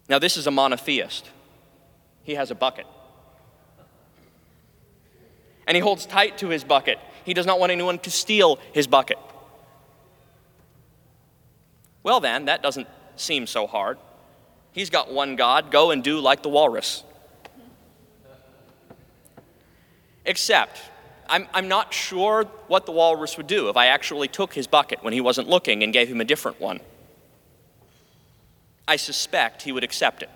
Now, 0.09 0.19
this 0.19 0.37
is 0.37 0.49
a 0.49 0.51
monotheist. 0.51 1.31
He 2.25 2.35
has 2.35 2.51
a 2.51 2.55
bucket. 2.57 2.87
And 5.69 5.77
he 5.77 5.81
holds 5.81 6.05
tight 6.05 6.39
to 6.39 6.49
his 6.49 6.65
bucket. 6.65 6.99
He 7.25 7.33
does 7.33 7.47
not 7.47 7.61
want 7.61 7.71
anyone 7.71 8.01
to 8.01 8.11
steal 8.11 8.59
his 8.73 8.89
bucket. 8.89 9.19
Well, 12.03 12.19
then, 12.19 12.47
that 12.47 12.61
doesn't 12.61 12.89
seem 13.21 13.47
so 13.47 13.67
hard. 13.67 13.99
He's 14.73 14.91
got 14.91 15.13
one 15.13 15.37
God. 15.37 15.71
Go 15.71 15.91
and 15.91 16.03
do 16.03 16.21
like 16.21 16.43
the 16.43 16.49
walrus. 16.49 17.05
Except, 20.25 20.81
I'm, 21.29 21.49
I'm 21.53 21.69
not 21.69 21.93
sure 21.93 22.45
what 22.69 22.87
the 22.87 22.93
walrus 22.93 23.37
would 23.37 23.47
do 23.47 23.69
if 23.69 23.77
I 23.77 23.87
actually 23.87 24.29
took 24.29 24.55
his 24.55 24.67
bucket 24.67 25.03
when 25.03 25.13
he 25.13 25.21
wasn't 25.21 25.49
looking 25.49 25.83
and 25.83 25.93
gave 25.93 26.09
him 26.09 26.21
a 26.21 26.25
different 26.25 26.61
one. 26.61 26.81
I 28.87 28.97
suspect 28.97 29.63
he 29.63 29.73
would 29.73 29.85
accept 29.85 30.23
it. 30.23 30.31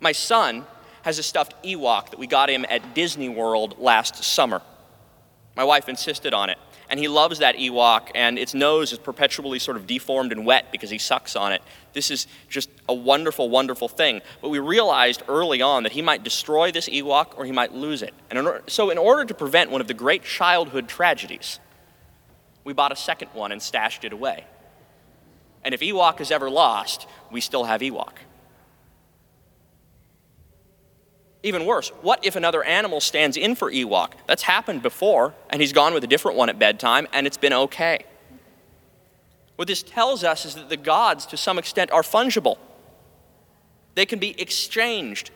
My 0.00 0.12
son 0.12 0.66
has 1.02 1.18
a 1.18 1.22
stuffed 1.22 1.62
Ewok 1.64 2.10
that 2.10 2.18
we 2.18 2.26
got 2.26 2.50
him 2.50 2.66
at 2.68 2.94
Disney 2.94 3.28
World 3.28 3.76
last 3.78 4.22
summer. 4.22 4.62
My 5.56 5.64
wife 5.64 5.88
insisted 5.88 6.34
on 6.34 6.50
it 6.50 6.58
and 6.92 7.00
he 7.00 7.08
loves 7.08 7.38
that 7.38 7.56
Ewok, 7.56 8.10
and 8.14 8.38
its 8.38 8.52
nose 8.52 8.92
is 8.92 8.98
perpetually 8.98 9.58
sort 9.58 9.78
of 9.78 9.86
deformed 9.86 10.30
and 10.30 10.44
wet 10.44 10.70
because 10.70 10.90
he 10.90 10.98
sucks 10.98 11.34
on 11.34 11.54
it. 11.54 11.62
This 11.94 12.10
is 12.10 12.26
just 12.50 12.68
a 12.86 12.92
wonderful, 12.92 13.48
wonderful 13.48 13.88
thing. 13.88 14.20
But 14.42 14.50
we 14.50 14.58
realized 14.58 15.22
early 15.26 15.62
on 15.62 15.84
that 15.84 15.92
he 15.92 16.02
might 16.02 16.22
destroy 16.22 16.70
this 16.70 16.90
Ewok 16.90 17.38
or 17.38 17.46
he 17.46 17.50
might 17.50 17.72
lose 17.72 18.02
it. 18.02 18.12
And 18.28 18.38
in 18.38 18.46
or- 18.46 18.62
so, 18.66 18.90
in 18.90 18.98
order 18.98 19.24
to 19.24 19.32
prevent 19.32 19.70
one 19.70 19.80
of 19.80 19.86
the 19.86 19.94
great 19.94 20.22
childhood 20.22 20.86
tragedies, 20.86 21.60
we 22.62 22.74
bought 22.74 22.92
a 22.92 22.96
second 22.96 23.28
one 23.32 23.52
and 23.52 23.62
stashed 23.62 24.04
it 24.04 24.12
away. 24.12 24.44
And 25.64 25.72
if 25.72 25.80
Ewok 25.80 26.20
is 26.20 26.30
ever 26.30 26.50
lost, 26.50 27.06
we 27.30 27.40
still 27.40 27.64
have 27.64 27.80
Ewok. 27.80 28.16
Even 31.42 31.66
worse, 31.66 31.88
what 32.02 32.24
if 32.24 32.36
another 32.36 32.62
animal 32.62 33.00
stands 33.00 33.36
in 33.36 33.54
for 33.54 33.70
Ewok? 33.70 34.12
That's 34.26 34.42
happened 34.42 34.82
before, 34.82 35.34
and 35.50 35.60
he's 35.60 35.72
gone 35.72 35.92
with 35.92 36.04
a 36.04 36.06
different 36.06 36.36
one 36.36 36.48
at 36.48 36.58
bedtime, 36.58 37.08
and 37.12 37.26
it's 37.26 37.36
been 37.36 37.52
okay. 37.52 38.04
What 39.56 39.66
this 39.68 39.82
tells 39.82 40.22
us 40.22 40.44
is 40.44 40.54
that 40.54 40.68
the 40.68 40.76
gods, 40.76 41.26
to 41.26 41.36
some 41.36 41.58
extent, 41.58 41.90
are 41.90 42.02
fungible. 42.02 42.58
They 43.94 44.06
can 44.06 44.18
be 44.18 44.40
exchanged. 44.40 45.30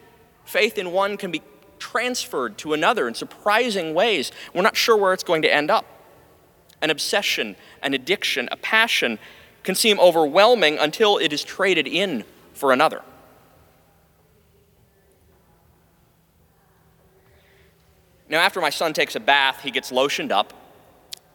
Faith 0.45 0.79
in 0.79 0.93
one 0.93 1.17
can 1.17 1.31
be 1.31 1.43
transferred 1.79 2.57
to 2.59 2.73
another 2.73 3.09
in 3.09 3.15
surprising 3.15 3.93
ways. 3.93 4.33
We're 4.55 4.63
not 4.63 4.77
sure 4.77 4.97
where 4.97 5.13
it's 5.13 5.25
going 5.25 5.43
to 5.43 5.53
end 5.53 5.71
up. 5.71 5.85
An 6.81 6.91
obsession, 6.91 7.57
an 7.83 7.95
addiction, 7.95 8.49
a 8.53 8.57
passion 8.57 9.19
can 9.65 9.75
seem 9.75 9.99
overwhelming 9.99 10.79
until 10.79 11.19
it 11.19 11.33
is 11.33 11.43
traded 11.43 11.87
in 11.87 12.25
for 12.55 12.73
another. 12.73 13.03
Now, 18.29 18.41
after 18.41 18.61
my 18.61 18.71
son 18.71 18.93
takes 18.93 19.15
a 19.15 19.21
bath, 19.21 19.61
he 19.63 19.71
gets 19.71 19.93
lotioned 19.93 20.33
up, 20.33 20.53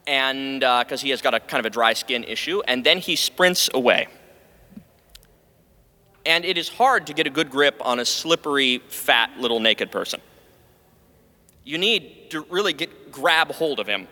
and 0.05 0.59
because 0.59 1.01
uh, 1.01 1.05
he 1.05 1.09
has 1.11 1.21
got 1.21 1.33
a 1.33 1.39
kind 1.39 1.59
of 1.59 1.65
a 1.65 1.69
dry 1.69 1.93
skin 1.93 2.23
issue, 2.25 2.61
and 2.67 2.83
then 2.83 2.97
he 2.97 3.15
sprints 3.15 3.69
away. 3.73 4.07
And 6.25 6.43
it 6.43 6.57
is 6.57 6.67
hard 6.67 7.07
to 7.07 7.13
get 7.13 7.27
a 7.27 7.29
good 7.29 7.49
grip 7.49 7.81
on 7.81 7.99
a 7.99 8.05
slippery, 8.05 8.79
fat, 8.89 9.31
little 9.39 9.59
naked 9.59 9.91
person. 9.91 10.19
You 11.63 11.77
need 11.77 12.31
to 12.31 12.41
really 12.49 12.73
get, 12.73 13.11
grab 13.11 13.51
hold 13.51 13.79
of 13.79 13.87
him. 13.87 14.07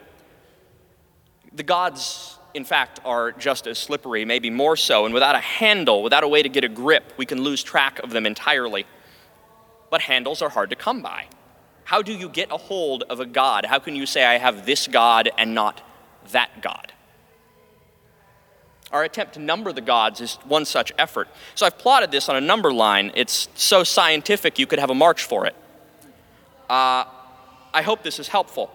The 1.54 1.64
gods, 1.64 2.38
in 2.54 2.64
fact, 2.64 3.00
are 3.04 3.32
just 3.32 3.68
as 3.68 3.78
slippery, 3.78 4.24
maybe 4.24 4.50
more 4.50 4.76
so, 4.76 5.06
and 5.06 5.14
without 5.14 5.36
a 5.36 5.40
handle, 5.40 6.02
without 6.02 6.24
a 6.24 6.28
way 6.28 6.42
to 6.42 6.50
get 6.50 6.64
a 6.64 6.70
grip, 6.70 7.14
we 7.18 7.26
can 7.26 7.42
lose 7.42 7.62
track 7.62 8.00
of 8.00 8.12
them 8.12 8.26
entirely. 8.26 8.86
But 9.90 10.02
handles 10.02 10.42
are 10.42 10.50
hard 10.50 10.70
to 10.70 10.76
come 10.76 11.02
by. 11.02 11.26
How 11.90 12.04
do 12.04 12.14
you 12.14 12.30
get 12.30 12.52
a 12.52 12.58
hold 12.58 13.02
of 13.10 13.20
a 13.20 13.26
God? 13.26 13.66
How 13.66 13.80
can 13.80 13.96
you 13.96 14.06
say, 14.06 14.24
I 14.24 14.38
have 14.38 14.64
this 14.64 14.88
God 14.88 15.32
and 15.40 15.56
not 15.56 15.82
that 16.32 16.62
God? 16.62 16.94
Our 18.92 19.04
attempt 19.04 19.34
to 19.34 19.40
number 19.40 19.74
the 19.74 19.82
gods 19.82 20.22
is 20.22 20.36
one 20.46 20.66
such 20.66 20.92
effort. 21.00 21.30
So 21.56 21.66
I've 21.66 21.80
plotted 21.80 22.12
this 22.12 22.30
on 22.30 22.36
a 22.36 22.42
number 22.42 22.72
line. 22.72 23.12
It's 23.16 23.48
so 23.56 23.84
scientific 23.84 24.60
you 24.60 24.68
could 24.68 24.78
have 24.78 24.92
a 24.92 24.94
march 24.94 25.24
for 25.24 25.48
it. 25.48 25.56
Uh, 26.70 27.06
I 27.74 27.82
hope 27.82 28.04
this 28.04 28.20
is 28.20 28.28
helpful. 28.28 28.70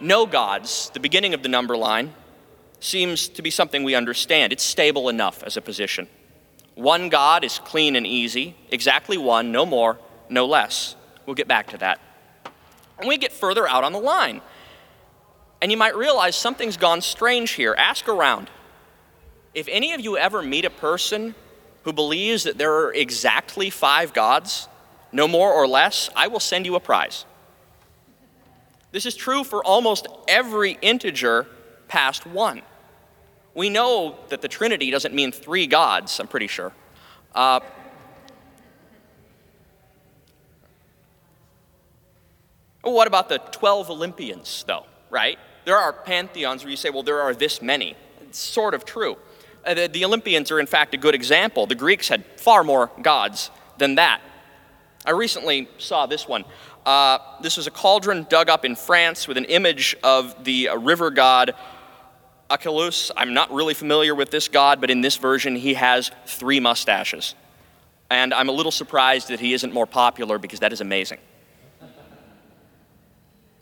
No 0.00 0.26
gods, 0.26 0.90
the 0.94 0.98
beginning 0.98 1.32
of 1.32 1.44
the 1.44 1.48
number 1.48 1.76
line, 1.76 2.12
seems 2.80 3.28
to 3.28 3.40
be 3.40 3.50
something 3.50 3.84
we 3.84 3.94
understand. 3.94 4.52
It's 4.52 4.64
stable 4.64 5.08
enough 5.08 5.44
as 5.44 5.56
a 5.56 5.62
position. 5.62 6.08
One 6.74 7.08
God 7.08 7.44
is 7.44 7.60
clean 7.60 7.94
and 7.94 8.04
easy, 8.04 8.56
exactly 8.68 9.16
one, 9.16 9.52
no 9.52 9.64
more, 9.64 10.00
no 10.28 10.44
less. 10.44 10.96
We'll 11.26 11.34
get 11.34 11.48
back 11.48 11.68
to 11.68 11.78
that. 11.78 12.00
And 12.98 13.08
we 13.08 13.18
get 13.18 13.32
further 13.32 13.68
out 13.68 13.84
on 13.84 13.92
the 13.92 14.00
line. 14.00 14.40
And 15.60 15.70
you 15.70 15.78
might 15.78 15.96
realize 15.96 16.36
something's 16.36 16.76
gone 16.76 17.00
strange 17.00 17.52
here. 17.52 17.74
Ask 17.78 18.08
around. 18.08 18.50
If 19.54 19.68
any 19.68 19.92
of 19.92 20.00
you 20.00 20.16
ever 20.16 20.42
meet 20.42 20.64
a 20.64 20.70
person 20.70 21.34
who 21.84 21.92
believes 21.92 22.44
that 22.44 22.58
there 22.58 22.72
are 22.72 22.92
exactly 22.92 23.70
five 23.70 24.12
gods, 24.12 24.68
no 25.12 25.28
more 25.28 25.52
or 25.52 25.66
less, 25.66 26.10
I 26.16 26.28
will 26.28 26.40
send 26.40 26.64
you 26.66 26.74
a 26.74 26.80
prize. 26.80 27.26
This 28.92 29.06
is 29.06 29.14
true 29.14 29.44
for 29.44 29.64
almost 29.64 30.06
every 30.28 30.78
integer 30.82 31.46
past 31.88 32.26
one. 32.26 32.62
We 33.54 33.68
know 33.68 34.16
that 34.28 34.40
the 34.40 34.48
Trinity 34.48 34.90
doesn't 34.90 35.14
mean 35.14 35.32
three 35.32 35.66
gods, 35.66 36.18
I'm 36.20 36.26
pretty 36.26 36.46
sure. 36.46 36.72
Uh, 37.34 37.60
what 42.90 43.06
about 43.06 43.28
the 43.28 43.38
12 43.38 43.90
Olympians, 43.90 44.64
though, 44.66 44.86
right? 45.10 45.38
There 45.64 45.76
are 45.76 45.92
pantheons 45.92 46.64
where 46.64 46.70
you 46.70 46.76
say, 46.76 46.90
well, 46.90 47.04
there 47.04 47.20
are 47.20 47.34
this 47.34 47.62
many. 47.62 47.96
It's 48.22 48.38
sort 48.38 48.74
of 48.74 48.84
true. 48.84 49.16
Uh, 49.64 49.74
the, 49.74 49.88
the 49.88 50.04
Olympians 50.04 50.50
are, 50.50 50.58
in 50.58 50.66
fact, 50.66 50.92
a 50.94 50.96
good 50.96 51.14
example. 51.14 51.66
The 51.66 51.76
Greeks 51.76 52.08
had 52.08 52.24
far 52.36 52.64
more 52.64 52.90
gods 53.00 53.50
than 53.78 53.94
that. 53.94 54.20
I 55.06 55.12
recently 55.12 55.68
saw 55.78 56.06
this 56.06 56.26
one. 56.26 56.44
Uh, 56.84 57.18
this 57.40 57.56
was 57.56 57.68
a 57.68 57.70
cauldron 57.70 58.26
dug 58.28 58.48
up 58.48 58.64
in 58.64 58.74
France 58.74 59.28
with 59.28 59.36
an 59.36 59.44
image 59.44 59.94
of 60.02 60.44
the 60.44 60.68
uh, 60.68 60.76
river 60.76 61.10
god 61.10 61.54
Achelous. 62.52 63.10
I'm 63.16 63.32
not 63.32 63.50
really 63.50 63.72
familiar 63.72 64.14
with 64.14 64.30
this 64.30 64.48
god, 64.48 64.80
but 64.80 64.90
in 64.90 65.00
this 65.00 65.16
version, 65.16 65.56
he 65.56 65.72
has 65.74 66.10
three 66.26 66.60
mustaches. 66.60 67.34
And 68.10 68.34
I'm 68.34 68.50
a 68.50 68.52
little 68.52 68.70
surprised 68.70 69.28
that 69.28 69.40
he 69.40 69.54
isn't 69.54 69.72
more 69.72 69.86
popular 69.86 70.38
because 70.38 70.60
that 70.60 70.70
is 70.70 70.82
amazing. 70.82 71.18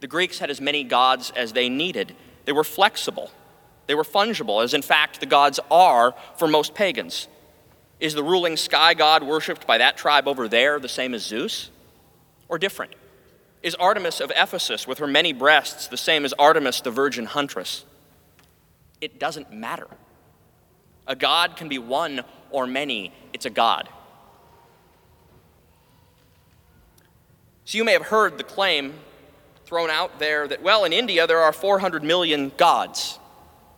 The 0.01 0.07
Greeks 0.07 0.39
had 0.39 0.51
as 0.51 0.61
many 0.61 0.83
gods 0.83 1.31
as 1.37 1.53
they 1.53 1.69
needed. 1.69 2.17
They 2.47 2.53
were 2.53 2.65
flexible, 2.65 3.31
they 3.87 3.95
were 3.95 4.05
fungible, 4.05 4.63
as 4.63 4.75
in 4.75 4.83
fact 4.83 5.21
the 5.21 5.27
gods 5.27 5.61
are 5.71 6.15
for 6.37 6.49
most 6.49 6.75
pagans. 6.75 7.29
Is 7.99 8.15
the 8.15 8.25
ruling 8.25 8.57
sky 8.57 8.95
god 8.95 9.23
worshipped 9.23 9.67
by 9.67 9.79
that 9.79 9.99
tribe 9.99 10.27
over 10.27 10.49
there 10.49 10.81
the 10.81 10.89
same 10.89 11.13
as 11.13 11.23
Zeus? 11.25 11.71
Or 12.49 12.59
different? 12.59 12.95
Is 13.63 13.75
Artemis 13.75 14.21
of 14.21 14.33
Ephesus, 14.35 14.87
with 14.87 14.99
her 14.99 15.07
many 15.07 15.35
breasts, 15.35 15.87
the 15.87 15.99
same 15.99 16.25
as 16.25 16.33
Artemis, 16.35 16.81
the 16.81 16.91
virgin 16.91 17.27
huntress? 17.27 17.85
It 19.03 19.21
doesn't 19.21 19.53
matter. 19.53 19.87
A 21.07 21.15
God 21.15 21.57
can 21.57 21.69
be 21.69 21.79
one 21.79 22.23
or 22.51 22.67
many, 22.67 23.13
it's 23.35 23.45
a 23.45 23.51
God. 23.51 23.89
So 27.65 27.77
you 27.77 27.85
may 27.85 27.93
have 27.93 28.07
heard 28.07 28.39
the 28.39 28.45
claim 28.45 28.95
thrown 29.71 29.89
out 29.89 30.19
there 30.19 30.49
that, 30.49 30.61
well, 30.65 30.85
in 30.85 30.93
India 30.93 31.29
there 31.29 31.39
are 31.39 31.53
400 31.53 32.03
million 32.03 32.51
gods. 32.57 33.21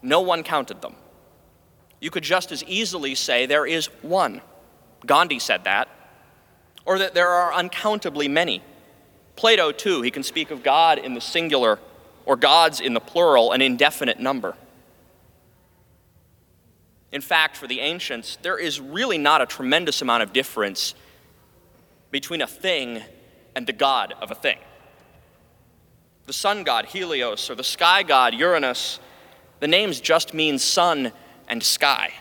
No 0.01 0.23
one 0.23 0.43
counted 0.43 0.81
them. 0.81 0.95
You 2.01 2.11
could 2.11 2.23
just 2.23 2.51
as 2.51 2.65
easily 2.65 3.15
say 3.15 3.45
there 3.45 3.67
is 3.67 3.89
one. 4.01 4.41
Gandhi 5.05 5.39
said 5.39 5.65
that. 5.65 5.89
Or 6.87 6.99
that 6.99 7.13
there 7.13 7.29
are 7.29 7.53
uncountably 7.53 8.27
many. 8.27 8.63
Plato, 9.37 9.71
too, 9.71 10.01
he 10.01 10.11
can 10.11 10.23
speak 10.23 10.51
of 10.51 10.63
God 10.63 10.99
in 10.99 11.13
the 11.13 11.21
singular 11.21 11.79
or 12.25 12.37
gods 12.37 12.81
in 12.81 12.95
the 12.95 13.01
plural, 13.01 13.53
an 13.53 13.61
indefinite 13.61 14.19
number. 14.19 14.57
In 17.13 17.21
fact, 17.21 17.55
for 17.55 17.67
the 17.67 17.81
ancients, 17.81 18.39
there 18.41 18.57
is 18.57 18.81
really 18.81 19.19
not 19.19 19.43
a 19.43 19.47
tremendous 19.47 20.01
amount 20.01 20.23
of 20.23 20.33
difference 20.33 20.95
between 22.11 22.41
a 22.41 22.47
thing 22.47 23.03
and 23.55 23.67
the 23.67 23.75
god 23.75 24.15
of 24.23 24.31
a 24.31 24.35
thing. 24.35 24.57
The 26.27 26.33
sun 26.33 26.63
god, 26.63 26.87
Helios, 26.87 27.51
or 27.51 27.55
the 27.55 27.65
sky 27.65 28.03
god, 28.03 28.35
Uranus, 28.35 29.01
the 29.61 29.69
names 29.69 30.01
just 30.01 30.35
mean 30.35 30.59
sun 30.59 31.13
and 31.49 31.63
sky. 31.63 32.13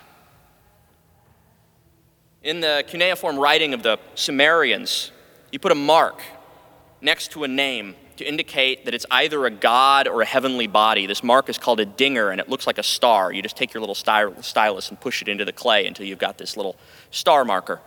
In 2.43 2.60
the 2.60 2.84
cuneiform 2.88 3.38
writing 3.38 3.73
of 3.73 3.84
the 3.84 3.99
Sumerians, 4.15 5.12
you 5.52 5.60
put 5.60 5.71
a 5.71 5.76
mark 5.76 6.21
next 6.99 7.32
to 7.32 7.43
a 7.43 7.47
name 7.47 7.95
to 8.17 8.26
indicate 8.26 8.86
that 8.86 8.93
it's 8.93 9.06
either 9.12 9.45
a 9.45 9.52
god 9.52 10.08
or 10.08 10.21
a 10.21 10.26
heavenly 10.26 10.67
body. 10.67 11.06
This 11.06 11.23
mark 11.23 11.49
is 11.49 11.58
called 11.58 11.80
a 11.80 11.86
dingir, 11.86 12.32
and 12.32 12.41
it 12.41 12.49
looks 12.49 12.65
like 12.65 12.80
a 12.80 12.84
star. 12.84 13.32
You 13.32 13.41
just 13.41 13.58
take 13.58 13.73
your 13.73 13.82
little 13.82 13.95
stylus 13.95 14.89
and 14.89 14.99
push 14.99 15.21
it 15.21 15.28
into 15.28 15.45
the 15.45 15.54
clay 15.54 15.86
until 15.86 16.06
you've 16.06 16.19
got 16.19 16.38
this 16.38 16.58
little 16.58 16.76
star 17.12 17.45
marker. 17.45 17.80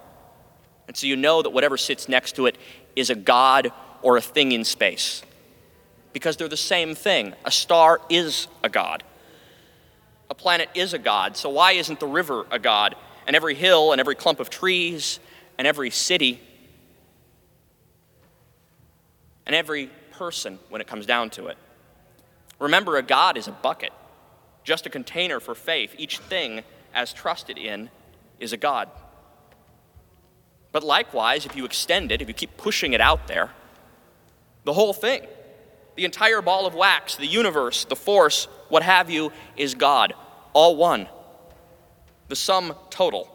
And 0.87 0.97
so 0.97 1.07
you 1.07 1.17
know 1.17 1.43
that 1.43 1.51
whatever 1.51 1.77
sits 1.77 2.09
next 2.09 2.37
to 2.37 2.47
it 2.47 2.59
is 2.95 3.11
a 3.11 3.15
god 3.15 3.73
or 4.03 4.17
a 4.17 4.21
thing 4.21 4.53
in 4.53 4.65
space. 4.65 5.23
Because 6.15 6.39
they're 6.39 6.49
the 6.49 6.57
same 6.57 6.95
thing. 6.95 7.35
A 7.45 7.51
star 7.51 8.01
is 8.09 8.49
a 8.63 8.71
god. 8.71 9.03
A 10.31 10.35
planet 10.35 10.71
is 10.75 10.95
a 10.95 10.99
god. 10.99 11.37
So 11.37 11.51
why 11.51 11.73
isn't 11.73 12.01
the 12.01 12.07
river 12.07 12.47
a 12.51 12.59
god? 12.59 12.97
And 13.27 13.37
every 13.37 13.55
hill 13.55 13.93
and 13.93 14.01
every 14.01 14.15
clump 14.15 14.41
of 14.41 14.49
trees 14.49 15.21
and 15.59 15.67
every 15.67 15.91
city 15.91 16.41
and 19.47 19.55
every 19.55 19.91
person 20.13 20.59
when 20.71 20.81
it 20.81 20.87
comes 20.87 21.05
down 21.07 21.31
to 21.31 21.49
it. 21.49 21.59
Remember, 22.59 22.97
a 22.97 23.03
God 23.03 23.37
is 23.37 23.49
a 23.49 23.53
bucket, 23.53 23.93
just 24.63 24.87
a 24.87 24.91
container 24.91 25.41
for 25.41 25.55
faith. 25.55 25.95
Each 25.99 26.19
thing, 26.19 26.63
as 26.95 27.13
trusted 27.13 27.59
in, 27.59 27.91
is 28.39 28.53
a 28.53 28.57
God. 28.57 28.89
But 30.73 30.83
likewise, 30.83 31.47
if 31.47 31.55
you 31.57 31.65
extend 31.65 32.11
it, 32.11 32.23
if 32.23 32.29
you 32.29 32.35
keep 32.35 32.57
pushing 32.57 32.93
it 32.93 33.01
out 33.01 33.27
there, 33.29 33.51
the 34.65 34.73
whole 34.73 34.93
thing, 34.93 35.23
the 35.97 36.05
entire 36.05 36.43
ball 36.43 36.67
of 36.67 36.75
wax, 36.75 37.17
the 37.17 37.27
universe, 37.27 37.85
the 37.85 37.97
force, 37.97 38.49
what 38.69 38.83
have 38.83 39.11
you, 39.11 39.33
is 39.57 39.75
God, 39.75 40.15
all 40.53 40.77
one, 40.77 41.09
the 42.29 42.37
sum 42.37 42.75
total. 42.91 43.31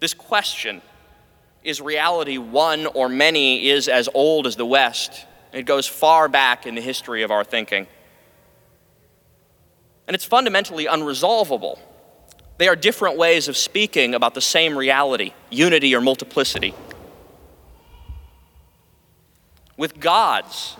This 0.00 0.14
question 0.14 0.80
is 1.64 1.80
reality 1.80 2.38
one 2.38 2.86
or 2.86 3.08
many 3.08 3.68
is 3.68 3.88
as 3.88 4.08
old 4.14 4.46
as 4.46 4.56
the 4.56 4.66
West. 4.66 5.26
It 5.52 5.62
goes 5.62 5.86
far 5.86 6.28
back 6.28 6.66
in 6.66 6.74
the 6.74 6.80
history 6.80 7.22
of 7.22 7.30
our 7.30 7.44
thinking. 7.44 7.86
And 10.06 10.14
it's 10.14 10.24
fundamentally 10.24 10.86
unresolvable. 10.86 11.78
They 12.58 12.68
are 12.68 12.76
different 12.76 13.16
ways 13.16 13.48
of 13.48 13.56
speaking 13.56 14.14
about 14.14 14.34
the 14.34 14.40
same 14.40 14.76
reality 14.76 15.32
unity 15.50 15.94
or 15.94 16.00
multiplicity. 16.00 16.74
With 19.76 20.00
gods, 20.00 20.76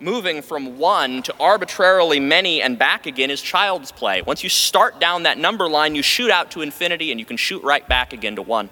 moving 0.00 0.42
from 0.42 0.78
one 0.78 1.22
to 1.22 1.34
arbitrarily 1.40 2.20
many 2.20 2.62
and 2.62 2.78
back 2.78 3.06
again 3.06 3.30
is 3.30 3.42
child's 3.42 3.92
play. 3.92 4.22
Once 4.22 4.42
you 4.42 4.48
start 4.48 5.00
down 5.00 5.24
that 5.24 5.38
number 5.38 5.68
line, 5.68 5.94
you 5.94 6.02
shoot 6.02 6.30
out 6.30 6.50
to 6.52 6.60
infinity 6.60 7.10
and 7.10 7.18
you 7.18 7.26
can 7.26 7.36
shoot 7.36 7.62
right 7.62 7.86
back 7.88 8.12
again 8.12 8.36
to 8.36 8.42
one. 8.42 8.70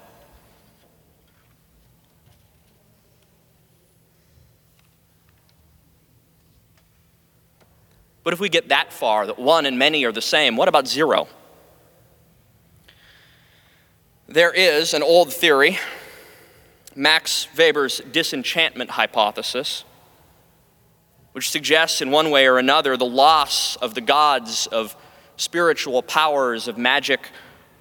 But 8.27 8.33
if 8.33 8.41
we 8.41 8.49
get 8.49 8.71
that 8.71 8.93
far, 8.93 9.25
that 9.27 9.39
one 9.39 9.67
and 9.67 9.79
many 9.79 10.05
are 10.05 10.11
the 10.11 10.21
same, 10.21 10.57
what 10.57 10.67
about 10.67 10.89
zero? 10.89 11.29
There 14.27 14.53
is 14.53 14.95
an 14.95 15.05
old 15.05 15.33
theory, 15.33 15.79
Max 16.97 17.47
Weber's 17.57 18.01
disenchantment 18.11 18.91
hypothesis, 18.91 19.85
which 21.37 21.51
suggests 21.51 22.01
in 22.01 22.11
one 22.11 22.31
way 22.31 22.47
or 22.47 22.57
another 22.57 22.97
the 22.97 23.05
loss 23.05 23.77
of 23.77 23.93
the 23.95 24.01
gods, 24.01 24.67
of 24.69 24.97
spiritual 25.37 26.03
powers, 26.03 26.67
of 26.67 26.79
magic 26.79 27.29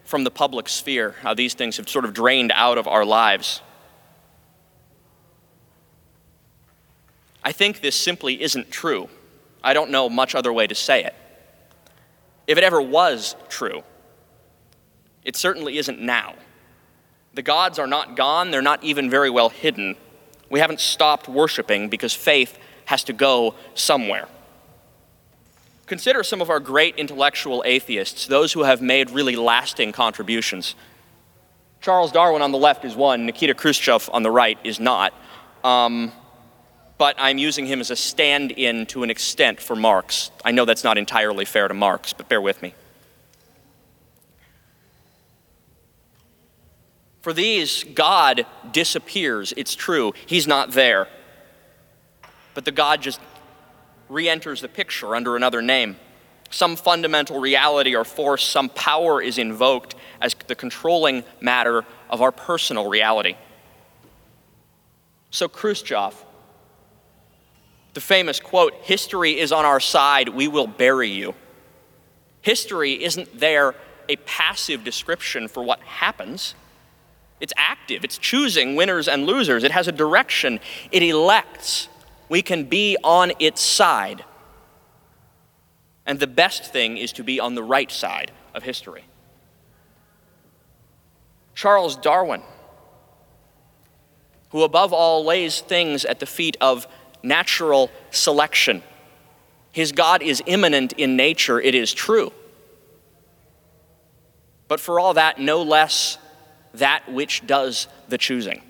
from 0.03 0.25
the 0.25 0.29
public 0.29 0.67
sphere, 0.67 1.15
how 1.21 1.33
these 1.33 1.53
things 1.53 1.77
have 1.77 1.87
sort 1.87 2.03
of 2.03 2.13
drained 2.13 2.51
out 2.53 2.77
of 2.77 2.85
our 2.85 3.05
lives. 3.05 3.61
I 7.45 7.53
think 7.53 7.79
this 7.79 7.95
simply 7.95 8.41
isn't 8.43 8.71
true. 8.71 9.07
I 9.63 9.73
don't 9.73 9.89
know 9.89 10.09
much 10.09 10.35
other 10.35 10.51
way 10.51 10.67
to 10.67 10.75
say 10.75 11.05
it. 11.05 11.15
If 12.47 12.57
it 12.57 12.63
ever 12.65 12.81
was 12.81 13.37
true, 13.47 13.83
it 15.23 15.37
certainly 15.37 15.77
isn't 15.77 16.01
now. 16.01 16.35
The 17.33 17.41
gods 17.41 17.79
are 17.79 17.87
not 17.87 18.17
gone, 18.17 18.51
they're 18.51 18.61
not 18.61 18.83
even 18.83 19.09
very 19.09 19.29
well 19.29 19.47
hidden. 19.47 19.95
We 20.49 20.59
haven't 20.59 20.81
stopped 20.81 21.29
worshiping 21.29 21.87
because 21.87 22.13
faith 22.13 22.59
has 22.85 23.03
to 23.05 23.13
go 23.13 23.55
somewhere. 23.73 24.27
Consider 25.87 26.23
some 26.23 26.41
of 26.41 26.49
our 26.49 26.59
great 26.59 26.95
intellectual 26.95 27.63
atheists, 27.65 28.25
those 28.25 28.53
who 28.53 28.63
have 28.63 28.81
made 28.81 29.11
really 29.11 29.35
lasting 29.35 29.91
contributions. 29.91 30.75
Charles 31.81 32.11
Darwin 32.11 32.41
on 32.41 32.51
the 32.51 32.57
left 32.57 32.85
is 32.85 32.95
one, 32.95 33.27
Nikita 33.27 33.53
Khrushchev 33.53 34.09
on 34.11 34.23
the 34.23 34.31
right 34.31 34.57
is 34.63 34.79
not. 34.79 35.13
Um, 35.63 36.11
but 36.97 37.15
I'm 37.19 37.37
using 37.37 37.65
him 37.65 37.81
as 37.81 37.91
a 37.91 37.95
stand 37.95 38.51
in 38.51 38.85
to 38.87 39.03
an 39.03 39.09
extent 39.09 39.59
for 39.59 39.75
Marx. 39.75 40.31
I 40.43 40.51
know 40.51 40.65
that's 40.65 40.83
not 40.83 40.97
entirely 40.97 41.45
fair 41.45 41.67
to 41.67 41.73
Marx, 41.73 42.13
but 42.13 42.29
bear 42.29 42.41
with 42.41 42.61
me. 42.61 42.73
For 47.21 47.33
these, 47.33 47.83
God 47.83 48.45
disappears. 48.71 49.53
It's 49.57 49.75
true. 49.75 50.13
He's 50.25 50.47
not 50.47 50.71
there. 50.71 51.07
But 52.55 52.65
the 52.65 52.71
God 52.71 53.03
just 53.03 53.19
re 54.09 54.27
enters 54.27 54.61
the 54.61 54.67
picture 54.67 55.15
under 55.15 55.35
another 55.35 55.61
name. 55.61 55.97
Some 56.49 56.75
fundamental 56.75 57.39
reality 57.39 57.95
or 57.95 58.03
force, 58.03 58.43
some 58.43 58.69
power 58.69 59.21
is 59.21 59.37
invoked 59.37 59.95
as 60.21 60.35
the 60.47 60.55
controlling 60.55 61.23
matter 61.41 61.85
of 62.09 62.21
our 62.21 62.31
personal 62.31 62.87
reality. 62.87 63.35
So, 65.31 65.47
Khrushchev, 65.47 66.15
the 67.93 68.01
famous 68.01 68.39
quote, 68.39 68.73
History 68.83 69.37
is 69.37 69.51
on 69.51 69.65
our 69.65 69.79
side, 69.79 70.29
we 70.29 70.47
will 70.47 70.67
bury 70.67 71.09
you. 71.09 71.35
History 72.41 73.03
isn't 73.03 73.39
there 73.39 73.75
a 74.07 74.15
passive 74.17 74.83
description 74.83 75.47
for 75.47 75.63
what 75.63 75.79
happens. 75.81 76.53
It's 77.41 77.53
active, 77.57 78.03
it's 78.03 78.17
choosing 78.17 78.75
winners 78.75 79.07
and 79.07 79.25
losers, 79.25 79.63
it 79.63 79.71
has 79.71 79.87
a 79.87 79.91
direction, 79.91 80.59
it 80.91 81.03
elects. 81.03 81.89
We 82.29 82.41
can 82.41 82.65
be 82.65 82.97
on 83.03 83.31
its 83.39 83.61
side. 83.61 84.23
And 86.05 86.19
the 86.19 86.27
best 86.27 86.71
thing 86.71 86.97
is 86.97 87.13
to 87.13 87.23
be 87.23 87.39
on 87.39 87.55
the 87.55 87.63
right 87.63 87.91
side 87.91 88.31
of 88.53 88.63
history. 88.63 89.05
Charles 91.53 91.95
Darwin, 91.95 92.41
who 94.49 94.63
above 94.63 94.93
all 94.93 95.25
lays 95.25 95.61
things 95.61 96.05
at 96.05 96.19
the 96.19 96.25
feet 96.25 96.57
of 96.61 96.87
natural 97.23 97.89
selection. 98.11 98.83
His 99.71 99.91
God 99.91 100.21
is 100.21 100.43
immanent 100.45 100.93
in 100.93 101.15
nature, 101.15 101.59
it 101.59 101.75
is 101.75 101.93
true. 101.93 102.31
But 104.67 104.79
for 104.79 104.99
all 104.99 105.13
that, 105.15 105.39
no 105.39 105.61
less 105.61 106.17
that 106.73 107.11
which 107.11 107.45
does 107.45 107.87
the 108.09 108.17
choosing. 108.17 108.61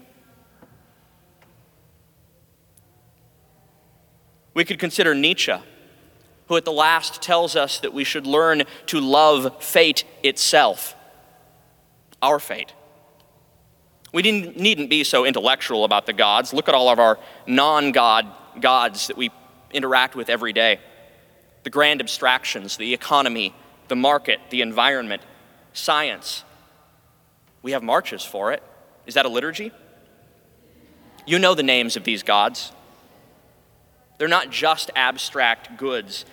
We 4.56 4.66
could 4.66 4.80
consider 4.80 5.14
Nietzsche, 5.14 5.54
who 6.48 6.56
at 6.56 6.66
the 6.66 6.72
last 6.72 7.22
tells 7.22 7.56
us 7.56 7.80
that 7.82 7.94
we 7.94 8.04
should 8.04 8.26
learn 8.26 8.64
to 8.88 9.00
love 9.00 9.62
fate 9.64 10.06
itself, 10.24 10.96
our 12.24 12.40
fate. 12.40 12.74
We 14.14 14.22
needn't 14.22 14.90
be 14.90 15.04
so 15.04 15.26
intellectual 15.26 15.84
about 15.84 16.06
the 16.06 16.14
gods. 16.14 16.54
Look 16.54 16.70
at 16.70 16.74
all 16.74 16.88
of 16.88 17.00
our 17.00 17.20
non 17.46 17.92
God 17.92 18.26
gods 18.62 19.08
that 19.08 19.18
we 19.18 19.30
interact 19.72 20.16
with 20.16 20.30
every 20.30 20.54
day 20.54 20.80
the 21.64 21.70
grand 21.70 22.00
abstractions, 22.00 22.78
the 22.78 22.94
economy, 22.94 23.54
the 23.90 23.96
market, 23.96 24.40
the 24.52 24.62
environment, 24.62 25.22
science. 25.74 26.44
We 27.62 27.72
have 27.72 27.84
marches 27.84 28.24
for 28.24 28.54
it. 28.54 28.64
Is 29.06 29.16
that 29.16 29.26
a 29.26 29.30
liturgy? 29.30 29.72
You 31.26 31.40
know 31.40 31.56
the 31.56 31.64
names 31.64 31.98
of 31.98 32.04
these 32.04 32.24
gods. 32.24 32.72
They're 34.18 34.28
not 34.28 34.50
just 34.50 34.92
abstract 34.96 35.78
goods. 35.78 36.26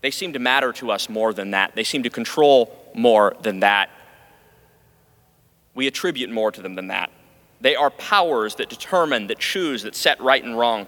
They 0.00 0.10
seem 0.10 0.32
to 0.34 0.38
matter 0.38 0.72
to 0.74 0.90
us 0.90 1.08
more 1.08 1.32
than 1.32 1.52
that. 1.52 1.74
They 1.74 1.84
seem 1.84 2.02
to 2.02 2.10
control 2.10 2.76
more 2.94 3.36
than 3.42 3.60
that. 3.60 3.90
We 5.74 5.86
attribute 5.86 6.30
more 6.30 6.52
to 6.52 6.60
them 6.60 6.74
than 6.74 6.88
that. 6.88 7.10
They 7.60 7.76
are 7.76 7.90
powers 7.90 8.56
that 8.56 8.68
determine, 8.68 9.28
that 9.28 9.38
choose, 9.38 9.84
that 9.84 9.94
set 9.94 10.20
right 10.20 10.42
and 10.42 10.58
wrong. 10.58 10.86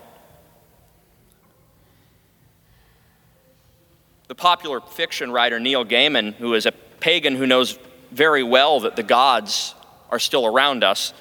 The 4.26 4.34
popular 4.34 4.80
fiction 4.80 5.30
writer 5.30 5.60
Neil 5.60 5.84
Gaiman, 5.84 6.34
who 6.34 6.54
is 6.54 6.66
a 6.66 6.72
pagan 6.72 7.36
who 7.36 7.46
knows 7.46 7.78
very 8.10 8.42
well 8.42 8.80
that 8.80 8.96
the 8.96 9.02
gods 9.02 9.74
are 10.10 10.18
still 10.18 10.46
around 10.46 10.82
us, 10.82 11.12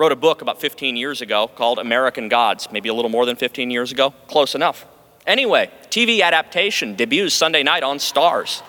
wrote 0.00 0.12
a 0.12 0.16
book 0.16 0.40
about 0.40 0.58
15 0.58 0.96
years 0.96 1.20
ago 1.20 1.46
called 1.46 1.78
American 1.78 2.30
Gods, 2.30 2.72
maybe 2.72 2.88
a 2.88 2.94
little 2.94 3.10
more 3.10 3.26
than 3.26 3.36
15 3.36 3.70
years 3.70 3.92
ago. 3.92 4.14
Close 4.28 4.54
enough. 4.54 4.86
Anyway, 5.26 5.70
TV 5.90 6.22
adaptation 6.22 6.94
debuts 6.94 7.34
Sunday 7.34 7.62
night 7.62 7.82
on 7.82 7.98
Starz. 7.98 8.62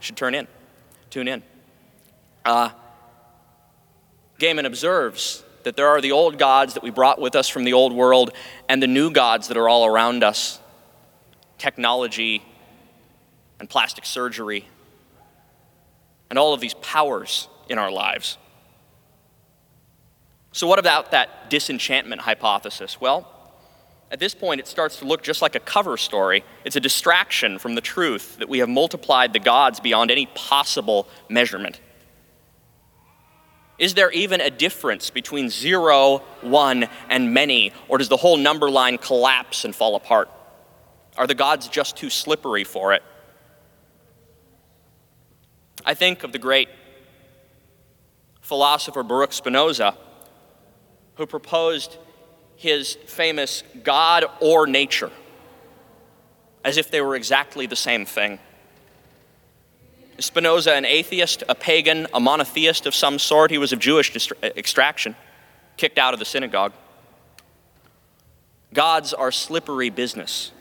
Should 0.00 0.16
turn 0.16 0.34
in, 0.34 0.48
tune 1.10 1.28
in. 1.28 1.42
Uh, 2.46 2.70
Gaiman 4.40 4.64
observes 4.64 5.44
that 5.64 5.76
there 5.76 5.88
are 5.88 6.00
the 6.00 6.12
old 6.12 6.38
gods 6.38 6.72
that 6.72 6.82
we 6.82 6.88
brought 6.88 7.20
with 7.20 7.36
us 7.36 7.46
from 7.50 7.64
the 7.64 7.74
old 7.74 7.92
world 7.92 8.30
and 8.70 8.82
the 8.82 8.86
new 8.86 9.10
gods 9.10 9.48
that 9.48 9.58
are 9.58 9.68
all 9.68 9.84
around 9.84 10.24
us 10.24 10.60
technology 11.58 12.42
and 13.60 13.68
plastic 13.68 14.06
surgery 14.06 14.66
and 16.30 16.38
all 16.38 16.54
of 16.54 16.60
these 16.60 16.74
powers 16.74 17.48
in 17.68 17.76
our 17.76 17.90
lives. 17.90 18.38
So, 20.58 20.66
what 20.66 20.80
about 20.80 21.12
that 21.12 21.50
disenchantment 21.50 22.20
hypothesis? 22.20 23.00
Well, 23.00 23.32
at 24.10 24.18
this 24.18 24.34
point, 24.34 24.58
it 24.58 24.66
starts 24.66 24.96
to 24.96 25.04
look 25.04 25.22
just 25.22 25.40
like 25.40 25.54
a 25.54 25.60
cover 25.60 25.96
story. 25.96 26.44
It's 26.64 26.74
a 26.74 26.80
distraction 26.80 27.60
from 27.60 27.76
the 27.76 27.80
truth 27.80 28.38
that 28.38 28.48
we 28.48 28.58
have 28.58 28.68
multiplied 28.68 29.32
the 29.32 29.38
gods 29.38 29.78
beyond 29.78 30.10
any 30.10 30.26
possible 30.34 31.06
measurement. 31.28 31.80
Is 33.78 33.94
there 33.94 34.10
even 34.10 34.40
a 34.40 34.50
difference 34.50 35.10
between 35.10 35.48
zero, 35.48 36.24
one, 36.40 36.88
and 37.08 37.32
many, 37.32 37.72
or 37.86 37.98
does 37.98 38.08
the 38.08 38.16
whole 38.16 38.36
number 38.36 38.68
line 38.68 38.98
collapse 38.98 39.64
and 39.64 39.72
fall 39.72 39.94
apart? 39.94 40.28
Are 41.16 41.28
the 41.28 41.36
gods 41.36 41.68
just 41.68 41.96
too 41.96 42.10
slippery 42.10 42.64
for 42.64 42.94
it? 42.94 43.04
I 45.86 45.94
think 45.94 46.24
of 46.24 46.32
the 46.32 46.40
great 46.40 46.68
philosopher 48.40 49.04
Baruch 49.04 49.32
Spinoza, 49.32 49.96
who 51.18 51.26
proposed 51.26 51.98
his 52.56 52.94
famous 53.06 53.62
God 53.84 54.24
or 54.40 54.66
nature 54.66 55.10
as 56.64 56.78
if 56.78 56.90
they 56.90 57.00
were 57.00 57.14
exactly 57.14 57.66
the 57.66 57.76
same 57.76 58.06
thing. 58.06 58.38
Spinoza, 60.18 60.72
an 60.72 60.84
atheist, 60.84 61.44
a 61.48 61.54
pagan, 61.54 62.06
a 62.12 62.18
monotheist 62.18 62.86
of 62.86 62.94
some 62.94 63.18
sort, 63.18 63.50
he 63.50 63.58
was 63.58 63.72
of 63.72 63.78
Jewish 63.78 64.16
uh, 64.16 64.34
extraction, 64.42 65.14
kicked 65.76 65.98
out 65.98 66.14
of 66.14 66.18
the 66.18 66.24
synagogue. 66.24 66.72
Gods 68.72 69.12
are 69.12 69.30
slippery 69.30 69.90
business 69.90 70.52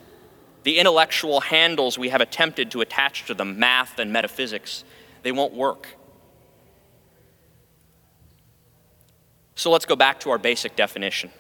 the 0.68 0.80
intellectual 0.80 1.40
handles 1.40 1.98
we 1.98 2.10
have 2.10 2.20
attempted 2.20 2.72
to 2.72 2.82
attach 2.82 3.26
to 3.28 3.34
them, 3.34 3.58
math 3.58 4.00
and 4.00 4.12
metaphysics, 4.12 4.84
they 5.24 5.32
won't 5.32 5.54
work. 5.54 5.96
So 9.58 9.72
let's 9.72 9.86
go 9.86 9.96
back 9.96 10.20
to 10.20 10.30
our 10.30 10.38
basic 10.38 10.76
definition 10.76 11.32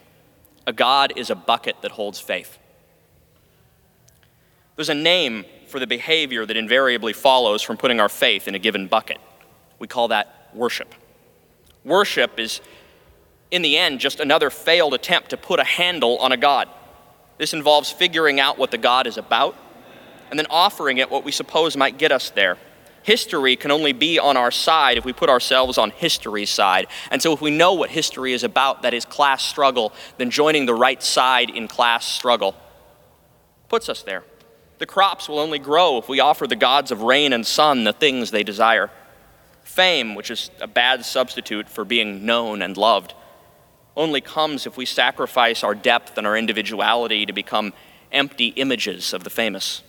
a 0.65 0.73
God 0.73 1.13
is 1.15 1.29
a 1.29 1.35
bucket 1.35 1.81
that 1.81 1.91
holds 1.91 2.19
faith. 2.19 2.57
There's 4.75 4.89
a 4.89 4.95
name 4.95 5.45
for 5.67 5.79
the 5.79 5.87
behavior 5.87 6.45
that 6.45 6.57
invariably 6.57 7.13
follows 7.13 7.61
from 7.61 7.77
putting 7.77 8.01
our 8.01 8.09
faith 8.09 8.47
in 8.49 8.55
a 8.55 8.59
given 8.59 8.87
bucket. 8.87 9.19
We 9.79 9.87
call 9.87 10.09
that 10.09 10.49
worship. 10.53 10.93
Worship 11.85 12.37
is, 12.37 12.59
in 13.49 13.61
the 13.61 13.77
end, 13.77 13.99
just 13.99 14.19
another 14.19 14.49
failed 14.49 14.93
attempt 14.93 15.29
to 15.29 15.37
put 15.37 15.61
a 15.61 15.63
handle 15.63 16.17
on 16.17 16.33
a 16.33 16.37
God. 16.37 16.67
This 17.37 17.53
involves 17.53 17.91
figuring 17.91 18.39
out 18.39 18.57
what 18.57 18.71
the 18.71 18.77
God 18.77 19.07
is 19.07 19.17
about 19.17 19.55
and 20.29 20.37
then 20.37 20.47
offering 20.49 20.97
it 20.97 21.09
what 21.09 21.23
we 21.23 21.31
suppose 21.31 21.77
might 21.77 21.97
get 21.97 22.11
us 22.11 22.29
there. 22.31 22.57
History 23.07 23.55
can 23.55 23.71
only 23.71 23.93
be 23.93 24.19
on 24.19 24.35
our 24.35 24.51
side 24.51 24.97
if 24.97 25.05
we 25.05 25.13
put 25.13 25.29
ourselves 25.29 25.77
on 25.77 25.91
history's 25.91 26.49
side. 26.49 26.87
And 27.09 27.21
so, 27.21 27.31
if 27.31 27.39
we 27.39 27.51
know 27.51 27.73
what 27.73 27.89
history 27.89 28.33
is 28.33 28.43
about, 28.43 28.81
that 28.81 28.93
is 28.93 29.05
class 29.05 29.45
struggle, 29.45 29.93
then 30.17 30.29
joining 30.29 30.65
the 30.65 30.73
right 30.73 31.01
side 31.01 31.49
in 31.49 31.69
class 31.69 32.05
struggle 32.05 32.53
puts 33.69 33.87
us 33.87 34.03
there. 34.03 34.25
The 34.79 34.85
crops 34.85 35.29
will 35.29 35.39
only 35.39 35.57
grow 35.57 35.97
if 35.97 36.09
we 36.09 36.19
offer 36.19 36.47
the 36.47 36.57
gods 36.57 36.91
of 36.91 37.01
rain 37.01 37.31
and 37.31 37.47
sun 37.47 37.85
the 37.85 37.93
things 37.93 38.31
they 38.31 38.43
desire. 38.43 38.89
Fame, 39.63 40.13
which 40.13 40.29
is 40.29 40.51
a 40.59 40.67
bad 40.67 41.05
substitute 41.05 41.69
for 41.69 41.85
being 41.85 42.25
known 42.25 42.61
and 42.61 42.75
loved, 42.75 43.13
only 43.95 44.19
comes 44.19 44.67
if 44.67 44.75
we 44.75 44.85
sacrifice 44.85 45.63
our 45.63 45.75
depth 45.75 46.17
and 46.17 46.27
our 46.27 46.35
individuality 46.35 47.25
to 47.25 47.31
become 47.31 47.71
empty 48.11 48.47
images 48.47 49.13
of 49.13 49.23
the 49.23 49.29
famous. 49.29 49.81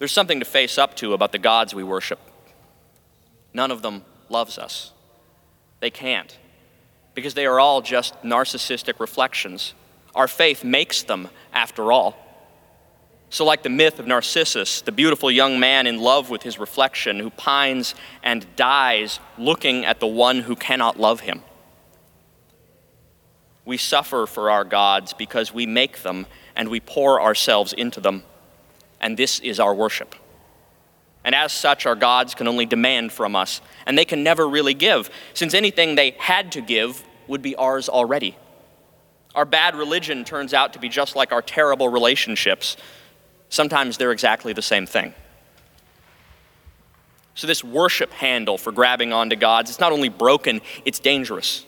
There's 0.00 0.12
something 0.12 0.40
to 0.40 0.46
face 0.46 0.78
up 0.78 0.96
to 0.96 1.12
about 1.12 1.30
the 1.30 1.38
gods 1.38 1.74
we 1.74 1.84
worship. 1.84 2.18
None 3.52 3.70
of 3.70 3.82
them 3.82 4.02
loves 4.30 4.56
us. 4.56 4.92
They 5.80 5.90
can't, 5.90 6.38
because 7.14 7.34
they 7.34 7.44
are 7.44 7.60
all 7.60 7.82
just 7.82 8.14
narcissistic 8.22 8.98
reflections. 8.98 9.74
Our 10.14 10.26
faith 10.26 10.64
makes 10.64 11.02
them, 11.02 11.28
after 11.52 11.92
all. 11.92 12.16
So, 13.28 13.44
like 13.44 13.62
the 13.62 13.68
myth 13.68 13.98
of 13.98 14.06
Narcissus, 14.06 14.80
the 14.80 14.90
beautiful 14.90 15.30
young 15.30 15.60
man 15.60 15.86
in 15.86 16.00
love 16.00 16.30
with 16.30 16.44
his 16.44 16.58
reflection 16.58 17.20
who 17.20 17.28
pines 17.28 17.94
and 18.22 18.46
dies 18.56 19.20
looking 19.36 19.84
at 19.84 20.00
the 20.00 20.06
one 20.06 20.40
who 20.40 20.56
cannot 20.56 20.98
love 20.98 21.20
him. 21.20 21.42
We 23.66 23.76
suffer 23.76 24.24
for 24.24 24.50
our 24.50 24.64
gods 24.64 25.12
because 25.12 25.52
we 25.52 25.66
make 25.66 26.02
them 26.04 26.26
and 26.56 26.70
we 26.70 26.80
pour 26.80 27.20
ourselves 27.20 27.74
into 27.74 28.00
them, 28.00 28.24
and 29.00 29.16
this 29.16 29.40
is 29.40 29.58
our 29.60 29.74
worship. 29.74 30.14
And 31.24 31.34
as 31.34 31.52
such, 31.52 31.86
our 31.86 31.94
gods 31.94 32.34
can 32.34 32.48
only 32.48 32.66
demand 32.66 33.12
from 33.12 33.36
us, 33.36 33.60
and 33.86 33.96
they 33.96 34.04
can 34.04 34.22
never 34.22 34.48
really 34.48 34.74
give, 34.74 35.10
since 35.34 35.52
anything 35.52 35.94
they 35.94 36.12
had 36.18 36.52
to 36.52 36.60
give 36.60 37.04
would 37.28 37.42
be 37.42 37.54
ours 37.56 37.88
already. 37.88 38.36
Our 39.34 39.44
bad 39.44 39.76
religion 39.76 40.24
turns 40.24 40.54
out 40.54 40.72
to 40.72 40.78
be 40.78 40.88
just 40.88 41.14
like 41.14 41.32
our 41.32 41.42
terrible 41.42 41.88
relationships. 41.88 42.76
Sometimes 43.48 43.98
they're 43.98 44.12
exactly 44.12 44.52
the 44.52 44.62
same 44.62 44.86
thing. 44.86 45.14
So, 47.34 47.46
this 47.46 47.62
worship 47.62 48.12
handle 48.12 48.58
for 48.58 48.72
grabbing 48.72 49.12
onto 49.12 49.36
gods, 49.36 49.70
it's 49.70 49.78
not 49.78 49.92
only 49.92 50.08
broken, 50.08 50.60
it's 50.84 50.98
dangerous. 50.98 51.64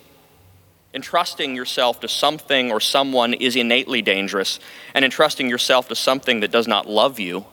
Entrusting 0.94 1.57
yourself 1.57 2.00
to 2.00 2.09
something 2.09 2.70
or 2.70 2.78
someone 2.78 3.33
is 3.35 3.57
innately 3.57 4.02
dangerous, 4.02 4.61
and 4.94 5.05
entrusting 5.05 5.48
yourself 5.48 5.88
to 5.88 5.94
something 5.94 6.40
that 6.40 6.50
does 6.50 6.68
not 6.68 6.87
love 6.87 7.18
you 7.18 7.46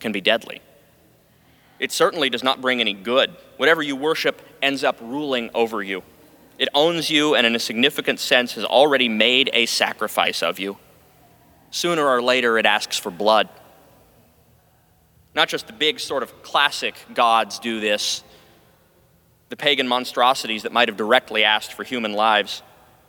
can 0.00 0.12
be 0.12 0.20
deadly. 0.20 0.60
It 1.78 1.92
certainly 1.92 2.30
does 2.30 2.42
not 2.42 2.60
bring 2.60 2.80
any 2.80 2.92
good. 2.92 3.34
Whatever 3.56 3.82
you 3.82 3.96
worship 3.96 4.40
ends 4.62 4.84
up 4.84 4.98
ruling 5.00 5.50
over 5.54 5.82
you. 5.82 6.02
It 6.58 6.68
owns 6.74 7.10
you 7.10 7.34
and, 7.34 7.46
in 7.46 7.56
a 7.56 7.58
significant 7.58 8.20
sense, 8.20 8.52
has 8.52 8.64
already 8.64 9.08
made 9.08 9.50
a 9.52 9.66
sacrifice 9.66 10.42
of 10.42 10.58
you. 10.58 10.76
Sooner 11.70 12.06
or 12.06 12.22
later, 12.22 12.58
it 12.58 12.66
asks 12.66 12.96
for 12.96 13.10
blood. 13.10 13.48
Not 15.34 15.48
just 15.48 15.66
the 15.66 15.72
big, 15.72 15.98
sort 15.98 16.22
of 16.22 16.42
classic 16.42 16.94
gods 17.12 17.58
do 17.58 17.80
this, 17.80 18.22
the 19.48 19.56
pagan 19.56 19.88
monstrosities 19.88 20.62
that 20.62 20.72
might 20.72 20.88
have 20.88 20.96
directly 20.96 21.44
asked 21.44 21.72
for 21.72 21.82
human 21.82 22.12
lives. 22.12 22.62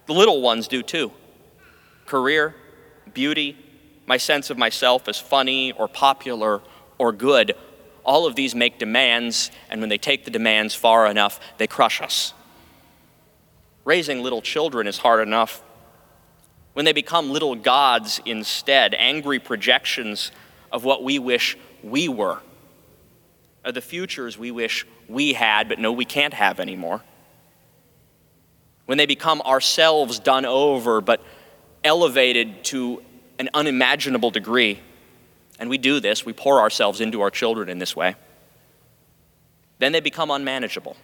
The 0.07 0.13
little 0.13 0.41
ones 0.41 0.67
do 0.67 0.83
too. 0.83 1.11
Career, 2.05 2.55
beauty, 3.13 3.57
my 4.05 4.17
sense 4.17 4.49
of 4.49 4.57
myself 4.57 5.07
as 5.07 5.19
funny 5.19 5.71
or 5.71 5.87
popular 5.87 6.61
or 6.97 7.11
good, 7.11 7.55
all 8.03 8.27
of 8.27 8.35
these 8.35 8.53
make 8.53 8.77
demands, 8.77 9.49
and 9.69 9.81
when 9.81 9.89
they 9.89 9.97
take 9.97 10.25
the 10.25 10.31
demands 10.31 10.75
far 10.75 11.07
enough, 11.07 11.39
they 11.57 11.67
crush 11.67 12.01
us. 12.01 12.33
Raising 13.83 14.21
little 14.21 14.41
children 14.41 14.87
is 14.87 14.99
hard 14.99 15.25
enough. 15.27 15.63
When 16.73 16.85
they 16.85 16.93
become 16.93 17.31
little 17.31 17.55
gods 17.55 18.21
instead, 18.25 18.93
angry 18.93 19.39
projections 19.39 20.31
of 20.71 20.83
what 20.83 21.03
we 21.03 21.17
wish 21.19 21.57
we 21.83 22.07
were, 22.07 22.39
of 23.63 23.73
the 23.73 23.81
futures 23.81 24.37
we 24.37 24.51
wish 24.51 24.85
we 25.07 25.33
had, 25.33 25.67
but 25.67 25.79
no, 25.79 25.91
we 25.91 26.05
can't 26.05 26.33
have 26.33 26.59
anymore. 26.59 27.01
When 28.85 28.97
they 28.97 29.05
become 29.05 29.41
ourselves 29.41 30.19
done 30.19 30.45
over, 30.45 31.01
but 31.01 31.21
elevated 31.83 32.63
to 32.65 33.01
an 33.39 33.49
unimaginable 33.53 34.31
degree, 34.31 34.79
and 35.59 35.69
we 35.69 35.77
do 35.77 35.99
this, 35.99 36.25
we 36.25 36.33
pour 36.33 36.59
ourselves 36.59 37.01
into 37.01 37.21
our 37.21 37.31
children 37.31 37.69
in 37.69 37.79
this 37.79 37.95
way, 37.95 38.15
then 39.79 39.91
they 39.91 39.99
become 39.99 40.31
unmanageable, 40.31 40.95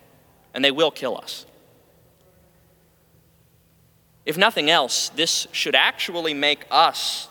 and 0.54 0.64
they 0.64 0.72
will 0.72 0.92
kill 0.92 1.18
us. 1.18 1.46
If 4.26 4.38
nothing 4.38 4.70
else, 4.70 5.10
this 5.10 5.48
should 5.52 5.76
actually 5.76 6.34
make 6.34 6.66
us 6.70 7.28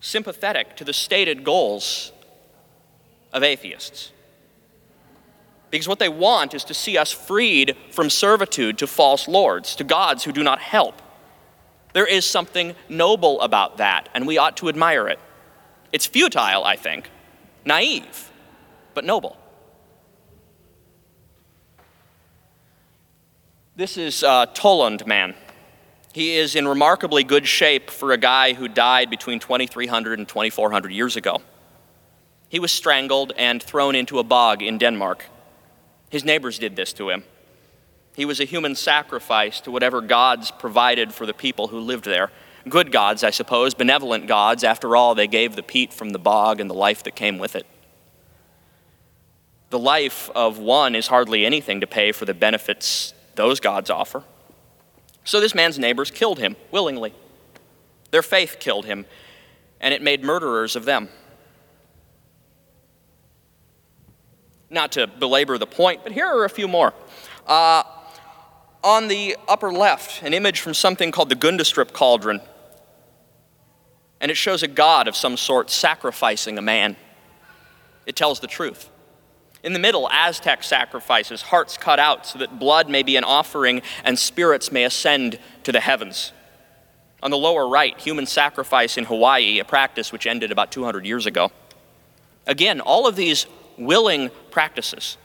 sympathetic 0.00 0.76
to 0.76 0.84
the 0.84 0.92
stated 0.92 1.44
goals 1.44 2.12
of 3.32 3.42
atheists. 3.42 4.12
Because 5.70 5.86
what 5.86 5.98
they 5.98 6.08
want 6.08 6.52
is 6.54 6.64
to 6.64 6.74
see 6.74 6.98
us 6.98 7.12
freed 7.12 7.76
from 7.90 8.10
servitude 8.10 8.78
to 8.78 8.86
false 8.86 9.28
lords, 9.28 9.76
to 9.76 9.84
gods 9.84 10.24
who 10.24 10.32
do 10.32 10.42
not 10.42 10.58
help. 10.58 11.00
There 11.92 12.06
is 12.06 12.24
something 12.24 12.74
noble 12.88 13.40
about 13.40 13.78
that, 13.78 14.08
and 14.14 14.26
we 14.26 14.38
ought 14.38 14.56
to 14.58 14.68
admire 14.68 15.08
it. 15.08 15.18
It's 15.92 16.06
futile, 16.06 16.64
I 16.64 16.76
think, 16.76 17.10
naive, 17.64 18.30
but 18.94 19.04
noble. 19.04 19.36
This 23.76 23.96
is 23.96 24.22
uh, 24.22 24.46
Tollund 24.46 25.06
man. 25.06 25.34
He 26.12 26.36
is 26.36 26.56
in 26.56 26.66
remarkably 26.66 27.22
good 27.22 27.46
shape 27.46 27.88
for 27.88 28.12
a 28.12 28.18
guy 28.18 28.52
who 28.52 28.66
died 28.66 29.10
between 29.10 29.38
2300 29.38 30.18
and 30.18 30.28
2400 30.28 30.92
years 30.92 31.16
ago. 31.16 31.40
He 32.48 32.58
was 32.58 32.72
strangled 32.72 33.32
and 33.36 33.62
thrown 33.62 33.94
into 33.94 34.18
a 34.18 34.24
bog 34.24 34.60
in 34.60 34.76
Denmark. 34.76 35.24
His 36.10 36.24
neighbors 36.24 36.58
did 36.58 36.76
this 36.76 36.92
to 36.94 37.08
him. 37.08 37.24
He 38.14 38.24
was 38.24 38.40
a 38.40 38.44
human 38.44 38.74
sacrifice 38.74 39.60
to 39.62 39.70
whatever 39.70 40.00
gods 40.00 40.50
provided 40.50 41.14
for 41.14 41.24
the 41.24 41.32
people 41.32 41.68
who 41.68 41.78
lived 41.78 42.04
there. 42.04 42.30
Good 42.68 42.92
gods, 42.92 43.24
I 43.24 43.30
suppose, 43.30 43.72
benevolent 43.72 44.26
gods. 44.26 44.64
After 44.64 44.94
all, 44.94 45.14
they 45.14 45.26
gave 45.26 45.56
the 45.56 45.62
peat 45.62 45.94
from 45.94 46.10
the 46.10 46.18
bog 46.18 46.60
and 46.60 46.68
the 46.68 46.74
life 46.74 47.04
that 47.04 47.14
came 47.14 47.38
with 47.38 47.56
it. 47.56 47.66
The 49.70 49.78
life 49.78 50.28
of 50.34 50.58
one 50.58 50.96
is 50.96 51.06
hardly 51.06 51.46
anything 51.46 51.80
to 51.80 51.86
pay 51.86 52.10
for 52.12 52.24
the 52.24 52.34
benefits 52.34 53.14
those 53.36 53.60
gods 53.60 53.88
offer. 53.88 54.24
So 55.24 55.40
this 55.40 55.54
man's 55.54 55.78
neighbors 55.78 56.10
killed 56.10 56.40
him 56.40 56.56
willingly. 56.72 57.14
Their 58.10 58.22
faith 58.22 58.56
killed 58.58 58.84
him, 58.84 59.06
and 59.80 59.94
it 59.94 60.02
made 60.02 60.24
murderers 60.24 60.74
of 60.74 60.84
them. 60.84 61.08
Not 64.70 64.92
to 64.92 65.08
belabor 65.08 65.58
the 65.58 65.66
point, 65.66 66.02
but 66.04 66.12
here 66.12 66.26
are 66.26 66.44
a 66.44 66.50
few 66.50 66.68
more. 66.68 66.94
Uh, 67.46 67.82
on 68.82 69.08
the 69.08 69.36
upper 69.48 69.72
left, 69.72 70.22
an 70.22 70.32
image 70.32 70.60
from 70.60 70.74
something 70.74 71.10
called 71.10 71.28
the 71.28 71.36
Gundestrup 71.36 71.92
cauldron. 71.92 72.40
And 74.20 74.30
it 74.30 74.36
shows 74.36 74.62
a 74.62 74.68
god 74.68 75.08
of 75.08 75.16
some 75.16 75.36
sort 75.36 75.70
sacrificing 75.70 76.56
a 76.56 76.62
man. 76.62 76.96
It 78.06 78.16
tells 78.16 78.40
the 78.40 78.46
truth. 78.46 78.88
In 79.62 79.72
the 79.72 79.78
middle, 79.78 80.08
Aztec 80.10 80.62
sacrifices, 80.62 81.42
hearts 81.42 81.76
cut 81.76 81.98
out 81.98 82.26
so 82.26 82.38
that 82.38 82.58
blood 82.58 82.88
may 82.88 83.02
be 83.02 83.16
an 83.16 83.24
offering 83.24 83.82
and 84.04 84.18
spirits 84.18 84.72
may 84.72 84.84
ascend 84.84 85.38
to 85.64 85.72
the 85.72 85.80
heavens. 85.80 86.32
On 87.22 87.30
the 87.30 87.36
lower 87.36 87.68
right, 87.68 87.98
human 88.00 88.24
sacrifice 88.24 88.96
in 88.96 89.04
Hawaii, 89.04 89.58
a 89.58 89.64
practice 89.64 90.12
which 90.12 90.26
ended 90.26 90.50
about 90.50 90.72
200 90.72 91.04
years 91.04 91.26
ago. 91.26 91.52
Again, 92.46 92.80
all 92.80 93.06
of 93.06 93.16
these 93.16 93.46
willing 93.80 94.30
practices. 94.50 95.16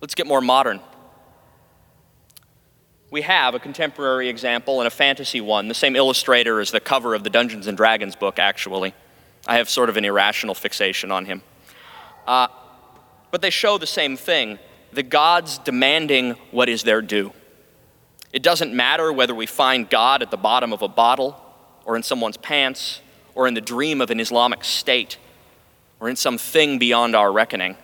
Let's 0.00 0.14
get 0.14 0.26
more 0.26 0.40
modern. 0.40 0.80
We 3.10 3.22
have 3.22 3.54
a 3.54 3.60
contemporary 3.60 4.28
example 4.28 4.80
and 4.80 4.88
a 4.88 4.90
fantasy 4.90 5.40
one, 5.40 5.68
the 5.68 5.74
same 5.74 5.94
illustrator 5.94 6.60
as 6.60 6.72
the 6.72 6.80
cover 6.80 7.14
of 7.14 7.22
the 7.22 7.30
Dungeons 7.30 7.68
and 7.68 7.76
Dragons 7.76 8.16
book, 8.16 8.40
actually. 8.40 8.92
I 9.46 9.58
have 9.58 9.70
sort 9.70 9.88
of 9.88 9.96
an 9.96 10.04
irrational 10.04 10.54
fixation 10.54 11.12
on 11.12 11.26
him. 11.26 11.42
Uh, 12.26 12.48
but 13.30 13.40
they 13.40 13.50
show 13.50 13.78
the 13.78 13.86
same 13.86 14.16
thing 14.16 14.58
the 14.92 15.02
gods 15.02 15.58
demanding 15.58 16.30
what 16.50 16.68
is 16.68 16.82
their 16.82 17.02
due. 17.02 17.32
It 18.32 18.42
doesn't 18.42 18.72
matter 18.72 19.12
whether 19.12 19.34
we 19.34 19.46
find 19.46 19.88
God 19.88 20.22
at 20.22 20.30
the 20.30 20.36
bottom 20.36 20.72
of 20.72 20.82
a 20.82 20.88
bottle, 20.88 21.40
or 21.84 21.96
in 21.96 22.02
someone's 22.02 22.36
pants, 22.36 23.00
or 23.34 23.46
in 23.46 23.54
the 23.54 23.60
dream 23.60 24.00
of 24.00 24.10
an 24.10 24.20
Islamic 24.20 24.64
state, 24.64 25.18
or 26.04 26.10
in 26.10 26.16
some 26.16 26.36
thing 26.36 26.78
beyond 26.78 27.16
our 27.16 27.32
reckoning. 27.32 27.78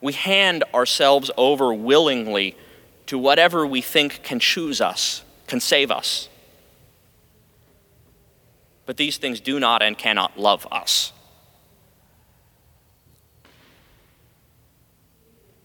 We 0.00 0.12
hand 0.12 0.62
ourselves 0.72 1.32
over 1.36 1.74
willingly 1.74 2.56
to 3.06 3.18
whatever 3.18 3.66
we 3.66 3.80
think 3.80 4.22
can 4.22 4.38
choose 4.38 4.80
us, 4.80 5.24
can 5.48 5.58
save 5.58 5.90
us. 5.90 6.28
But 8.86 8.98
these 8.98 9.16
things 9.16 9.40
do 9.40 9.58
not 9.58 9.82
and 9.82 9.98
cannot 9.98 10.38
love 10.38 10.64
us. 10.70 11.12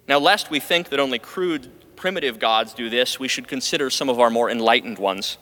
Now, 0.08 0.18
lest 0.18 0.50
we 0.50 0.60
think 0.60 0.90
that 0.90 1.00
only 1.00 1.20
crude, 1.20 1.72
primitive 1.96 2.40
gods 2.40 2.74
do 2.74 2.90
this, 2.90 3.20
we 3.20 3.28
should 3.28 3.48
consider 3.48 3.92
some 3.92 4.10
of 4.10 4.20
our 4.20 4.32
more 4.32 4.50
enlightened 4.50 4.98
ones. 4.98 5.38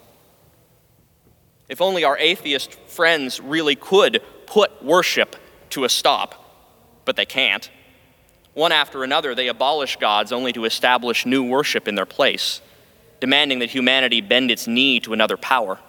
If 1.69 1.79
only 1.79 2.03
our 2.03 2.17
atheist 2.17 2.73
friends 2.73 3.39
really 3.39 3.77
could 3.77 4.21
put 4.45 4.83
worship 4.83 5.37
to 5.73 5.83
a 5.83 5.89
stop, 5.89 6.35
but 7.05 7.15
they 7.15 7.25
can't. 7.25 7.69
One 8.53 8.71
after 8.71 9.03
another, 9.03 9.33
they 9.33 9.47
abolish 9.47 9.97
gods 9.97 10.31
only 10.31 10.53
to 10.53 10.65
establish 10.65 11.25
new 11.25 11.43
worship 11.43 11.87
in 11.87 11.95
their 11.95 12.05
place, 12.05 12.61
demanding 13.19 13.59
that 13.59 13.71
humanity 13.71 14.21
bend 14.21 14.51
its 14.51 14.67
knee 14.67 14.99
to 15.01 15.13
another 15.13 15.37
power. 15.37 15.79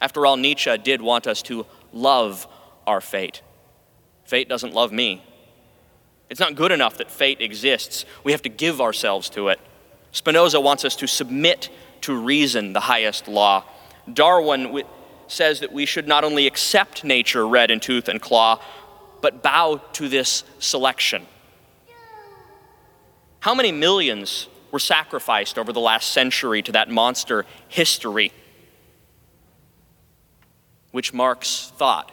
After 0.00 0.26
all, 0.26 0.36
Nietzsche 0.36 0.76
did 0.78 1.00
want 1.00 1.26
us 1.26 1.42
to 1.42 1.64
love 1.92 2.46
our 2.86 3.00
fate. 3.00 3.42
Fate 4.24 4.48
doesn't 4.48 4.74
love 4.74 4.90
me. 4.90 5.24
It's 6.28 6.40
not 6.40 6.56
good 6.56 6.72
enough 6.72 6.96
that 6.96 7.10
fate 7.10 7.40
exists. 7.40 8.04
We 8.24 8.32
have 8.32 8.42
to 8.42 8.48
give 8.48 8.80
ourselves 8.80 9.28
to 9.30 9.48
it. 9.48 9.60
Spinoza 10.10 10.60
wants 10.60 10.84
us 10.84 10.96
to 10.96 11.06
submit 11.06 11.70
to 12.00 12.16
reason, 12.16 12.72
the 12.72 12.80
highest 12.80 13.28
law. 13.28 13.64
Darwin 14.12 14.72
says 15.32 15.60
that 15.60 15.72
we 15.72 15.86
should 15.86 16.06
not 16.06 16.24
only 16.24 16.46
accept 16.46 17.04
nature 17.04 17.46
red 17.46 17.70
in 17.70 17.80
tooth 17.80 18.08
and 18.08 18.20
claw, 18.20 18.60
but 19.20 19.42
bow 19.42 19.80
to 19.94 20.08
this 20.08 20.44
selection. 20.58 21.26
How 23.40 23.54
many 23.54 23.72
millions 23.72 24.48
were 24.70 24.78
sacrificed 24.78 25.58
over 25.58 25.72
the 25.72 25.80
last 25.80 26.12
century 26.12 26.62
to 26.62 26.72
that 26.72 26.90
monster 26.90 27.44
history, 27.68 28.32
which 30.90 31.12
Marx 31.12 31.72
thought 31.76 32.12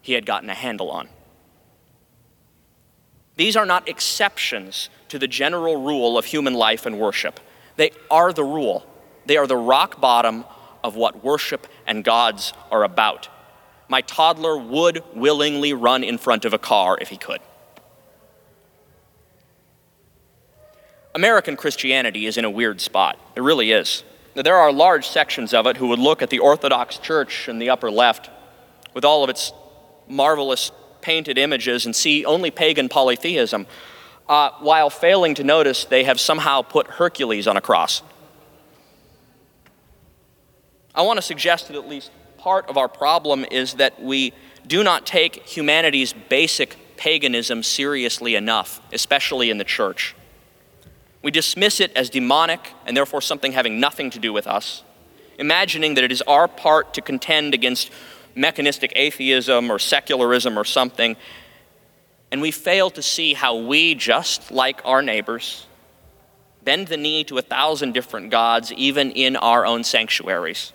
he 0.00 0.14
had 0.14 0.26
gotten 0.26 0.50
a 0.50 0.54
handle 0.54 0.90
on? 0.90 1.08
These 3.36 3.56
are 3.56 3.66
not 3.66 3.88
exceptions 3.88 4.90
to 5.08 5.18
the 5.18 5.28
general 5.28 5.80
rule 5.80 6.18
of 6.18 6.24
human 6.24 6.54
life 6.54 6.86
and 6.86 6.98
worship. 6.98 7.38
They 7.76 7.92
are 8.10 8.32
the 8.32 8.42
rule, 8.42 8.84
they 9.26 9.36
are 9.36 9.46
the 9.46 9.56
rock 9.56 10.00
bottom 10.00 10.44
of 10.82 10.96
what 10.96 11.24
worship 11.24 11.66
and 11.86 12.04
gods 12.04 12.52
are 12.70 12.84
about. 12.84 13.28
My 13.88 14.00
toddler 14.02 14.56
would 14.56 15.02
willingly 15.14 15.72
run 15.72 16.04
in 16.04 16.18
front 16.18 16.44
of 16.44 16.52
a 16.52 16.58
car 16.58 16.98
if 17.00 17.08
he 17.08 17.16
could. 17.16 17.40
American 21.14 21.56
Christianity 21.56 22.26
is 22.26 22.36
in 22.36 22.44
a 22.44 22.50
weird 22.50 22.80
spot. 22.80 23.18
It 23.34 23.40
really 23.40 23.72
is. 23.72 24.04
There 24.34 24.56
are 24.56 24.70
large 24.70 25.08
sections 25.08 25.52
of 25.52 25.66
it 25.66 25.78
who 25.78 25.88
would 25.88 25.98
look 25.98 26.22
at 26.22 26.30
the 26.30 26.38
Orthodox 26.38 26.98
Church 26.98 27.48
in 27.48 27.58
the 27.58 27.70
upper 27.70 27.90
left 27.90 28.30
with 28.94 29.04
all 29.04 29.24
of 29.24 29.30
its 29.30 29.52
marvelous 30.06 30.70
painted 31.00 31.38
images 31.38 31.86
and 31.86 31.96
see 31.96 32.24
only 32.24 32.50
pagan 32.50 32.88
polytheism, 32.88 33.66
uh, 34.28 34.50
while 34.60 34.90
failing 34.90 35.34
to 35.34 35.44
notice 35.44 35.84
they 35.86 36.04
have 36.04 36.20
somehow 36.20 36.62
put 36.62 36.86
Hercules 36.86 37.46
on 37.46 37.56
a 37.56 37.60
cross. 37.60 38.02
I 40.98 41.02
want 41.02 41.16
to 41.18 41.22
suggest 41.22 41.68
that 41.68 41.76
at 41.76 41.88
least 41.88 42.10
part 42.38 42.68
of 42.68 42.76
our 42.76 42.88
problem 42.88 43.44
is 43.52 43.74
that 43.74 44.02
we 44.02 44.32
do 44.66 44.82
not 44.82 45.06
take 45.06 45.36
humanity's 45.46 46.12
basic 46.12 46.76
paganism 46.96 47.62
seriously 47.62 48.34
enough, 48.34 48.80
especially 48.92 49.48
in 49.48 49.58
the 49.58 49.64
church. 49.64 50.16
We 51.22 51.30
dismiss 51.30 51.78
it 51.78 51.92
as 51.96 52.10
demonic 52.10 52.72
and 52.84 52.96
therefore 52.96 53.20
something 53.20 53.52
having 53.52 53.78
nothing 53.78 54.10
to 54.10 54.18
do 54.18 54.32
with 54.32 54.48
us, 54.48 54.82
imagining 55.38 55.94
that 55.94 56.02
it 56.02 56.10
is 56.10 56.20
our 56.22 56.48
part 56.48 56.94
to 56.94 57.00
contend 57.00 57.54
against 57.54 57.92
mechanistic 58.34 58.92
atheism 58.96 59.70
or 59.70 59.78
secularism 59.78 60.58
or 60.58 60.64
something. 60.64 61.16
And 62.32 62.42
we 62.42 62.50
fail 62.50 62.90
to 62.90 63.02
see 63.02 63.34
how 63.34 63.56
we, 63.56 63.94
just 63.94 64.50
like 64.50 64.80
our 64.84 65.00
neighbors, 65.00 65.64
bend 66.64 66.88
the 66.88 66.96
knee 66.96 67.22
to 67.22 67.38
a 67.38 67.42
thousand 67.42 67.94
different 67.94 68.32
gods, 68.32 68.72
even 68.72 69.12
in 69.12 69.36
our 69.36 69.64
own 69.64 69.84
sanctuaries. 69.84 70.72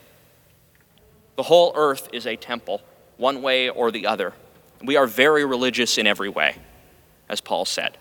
The 1.35 1.43
whole 1.43 1.71
earth 1.75 2.09
is 2.13 2.27
a 2.27 2.35
temple, 2.35 2.81
one 3.17 3.41
way 3.41 3.69
or 3.69 3.91
the 3.91 4.07
other. 4.07 4.33
We 4.83 4.95
are 4.97 5.07
very 5.07 5.45
religious 5.45 5.97
in 5.97 6.07
every 6.07 6.29
way, 6.29 6.55
as 7.29 7.41
Paul 7.41 7.65
said. 7.65 7.97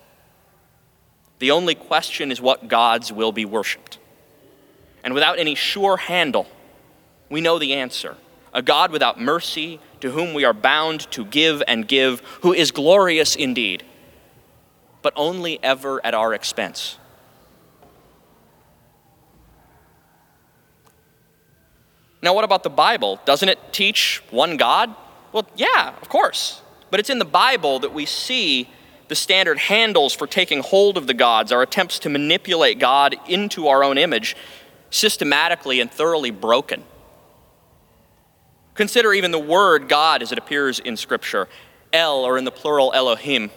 The 1.39 1.51
only 1.51 1.75
question 1.75 2.31
is 2.31 2.41
what 2.41 2.69
gods 2.69 3.13
will 3.13 3.33
be 3.33 3.45
worshiped. 3.45 3.99
And 5.03 5.15
without 5.15 5.39
any 5.39 5.55
sure 5.55 5.97
handle, 5.97 6.47
we 7.29 7.41
know 7.41 7.59
the 7.59 7.75
answer 7.75 8.17
a 8.55 8.63
God 8.63 8.93
without 8.93 9.19
mercy, 9.19 9.81
to 10.01 10.11
whom 10.11 10.35
we 10.35 10.45
are 10.45 10.53
bound 10.53 11.11
to 11.13 11.25
give 11.25 11.63
and 11.67 11.89
give, 11.89 12.21
who 12.43 12.53
is 12.53 12.71
glorious 12.71 13.35
indeed, 13.35 13.83
but 15.01 15.13
only 15.17 15.59
ever 15.63 16.05
at 16.05 16.13
our 16.13 16.35
expense. 16.35 16.99
Now, 22.23 22.35
what 22.35 22.45
about 22.45 22.63
the 22.63 22.71
Bible? 22.71 23.21
Doesn't 23.25 23.49
it 23.49 23.59
teach 23.73 24.23
one 24.31 24.57
God? 24.57 24.95
Well, 25.33 25.47
yeah, 25.57 25.95
of 26.01 26.09
course. 26.09 26.63
But 26.91 27.01
it's 27.01 27.11
in 27.11 27.19
the 27.19 27.25
Bible 27.25 27.81
that 27.81 27.93
we 27.93 28.07
see 28.07 28.69
the 29.09 29.17
standard 29.17 29.59
handles 29.59 30.15
for 30.15 30.27
taking 30.27 30.61
hold 30.61 30.97
of 30.97 31.07
the 31.07 31.15
gods, 31.15 31.51
our 31.53 31.63
attempts 31.63 31.99
to 32.01 32.09
manipulate 32.09 32.79
God 32.79 33.17
into 33.29 33.69
our 33.69 33.83
own 33.83 33.99
image, 33.99 34.37
systematically 34.91 35.81
and 35.81 35.91
thoroughly 35.91 36.31
broken. 36.31 36.85
Consider 38.75 39.13
even 39.13 39.33
the 39.33 39.39
word 39.39 39.89
God 39.89 40.23
as 40.23 40.33
it 40.33 40.39
appears 40.39 40.79
in 40.79 40.97
Scripture 40.97 41.49
El, 41.93 42.25
or 42.25 42.39
in 42.39 42.45
the 42.45 42.51
plural 42.51 42.93
Elohim. 42.95 43.51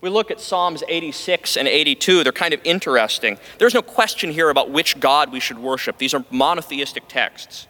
We 0.00 0.10
look 0.10 0.30
at 0.30 0.40
Psalms 0.40 0.84
86 0.86 1.56
and 1.56 1.66
82, 1.66 2.22
they're 2.22 2.32
kind 2.32 2.54
of 2.54 2.60
interesting. 2.62 3.38
There's 3.58 3.74
no 3.74 3.82
question 3.82 4.30
here 4.30 4.48
about 4.48 4.70
which 4.70 5.00
God 5.00 5.32
we 5.32 5.40
should 5.40 5.58
worship, 5.58 5.98
these 5.98 6.14
are 6.14 6.24
monotheistic 6.30 7.08
texts. 7.08 7.66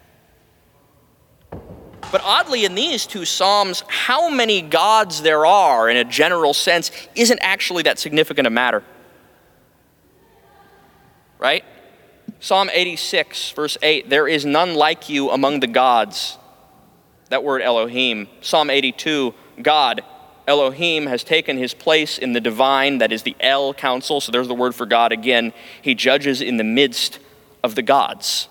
But 2.11 2.23
oddly, 2.25 2.65
in 2.65 2.75
these 2.75 3.07
two 3.07 3.25
Psalms, 3.25 3.85
how 3.87 4.31
many 4.31 4.63
gods 4.63 5.23
there 5.23 5.45
are 5.45 5.91
in 5.91 5.97
a 5.97 6.05
general 6.05 6.55
sense 6.55 6.91
isn't 7.15 7.39
actually 7.43 7.83
that 7.83 7.99
significant 7.99 8.47
a 8.47 8.51
matter. 8.51 8.83
Right? 11.39 11.65
Psalm 12.41 12.71
86, 12.73 13.51
verse 13.51 13.77
8 13.83 14.09
There 14.09 14.27
is 14.27 14.47
none 14.47 14.75
like 14.75 15.09
you 15.09 15.31
among 15.31 15.61
the 15.61 15.67
gods. 15.67 16.39
That 17.29 17.45
word 17.45 17.61
Elohim. 17.61 18.29
Psalm 18.41 18.71
82 18.71 19.35
God, 19.61 20.03
Elohim, 20.49 21.07
has 21.07 21.23
taken 21.23 21.59
his 21.59 21.75
place 21.75 22.19
in 22.19 22.33
the 22.33 22.41
divine, 22.41 22.99
that 22.99 23.13
is 23.13 23.23
the 23.23 23.37
El 23.39 23.75
council. 23.75 24.21
So 24.21 24.33
there's 24.33 24.49
the 24.49 24.55
word 24.55 24.75
for 24.75 24.87
God 24.87 25.13
again. 25.13 25.53
He 25.83 25.95
judges 25.95 26.41
in 26.41 26.57
the 26.57 26.65
midst 26.65 27.19
of 27.63 27.75
the 27.75 27.83
gods. 27.83 28.49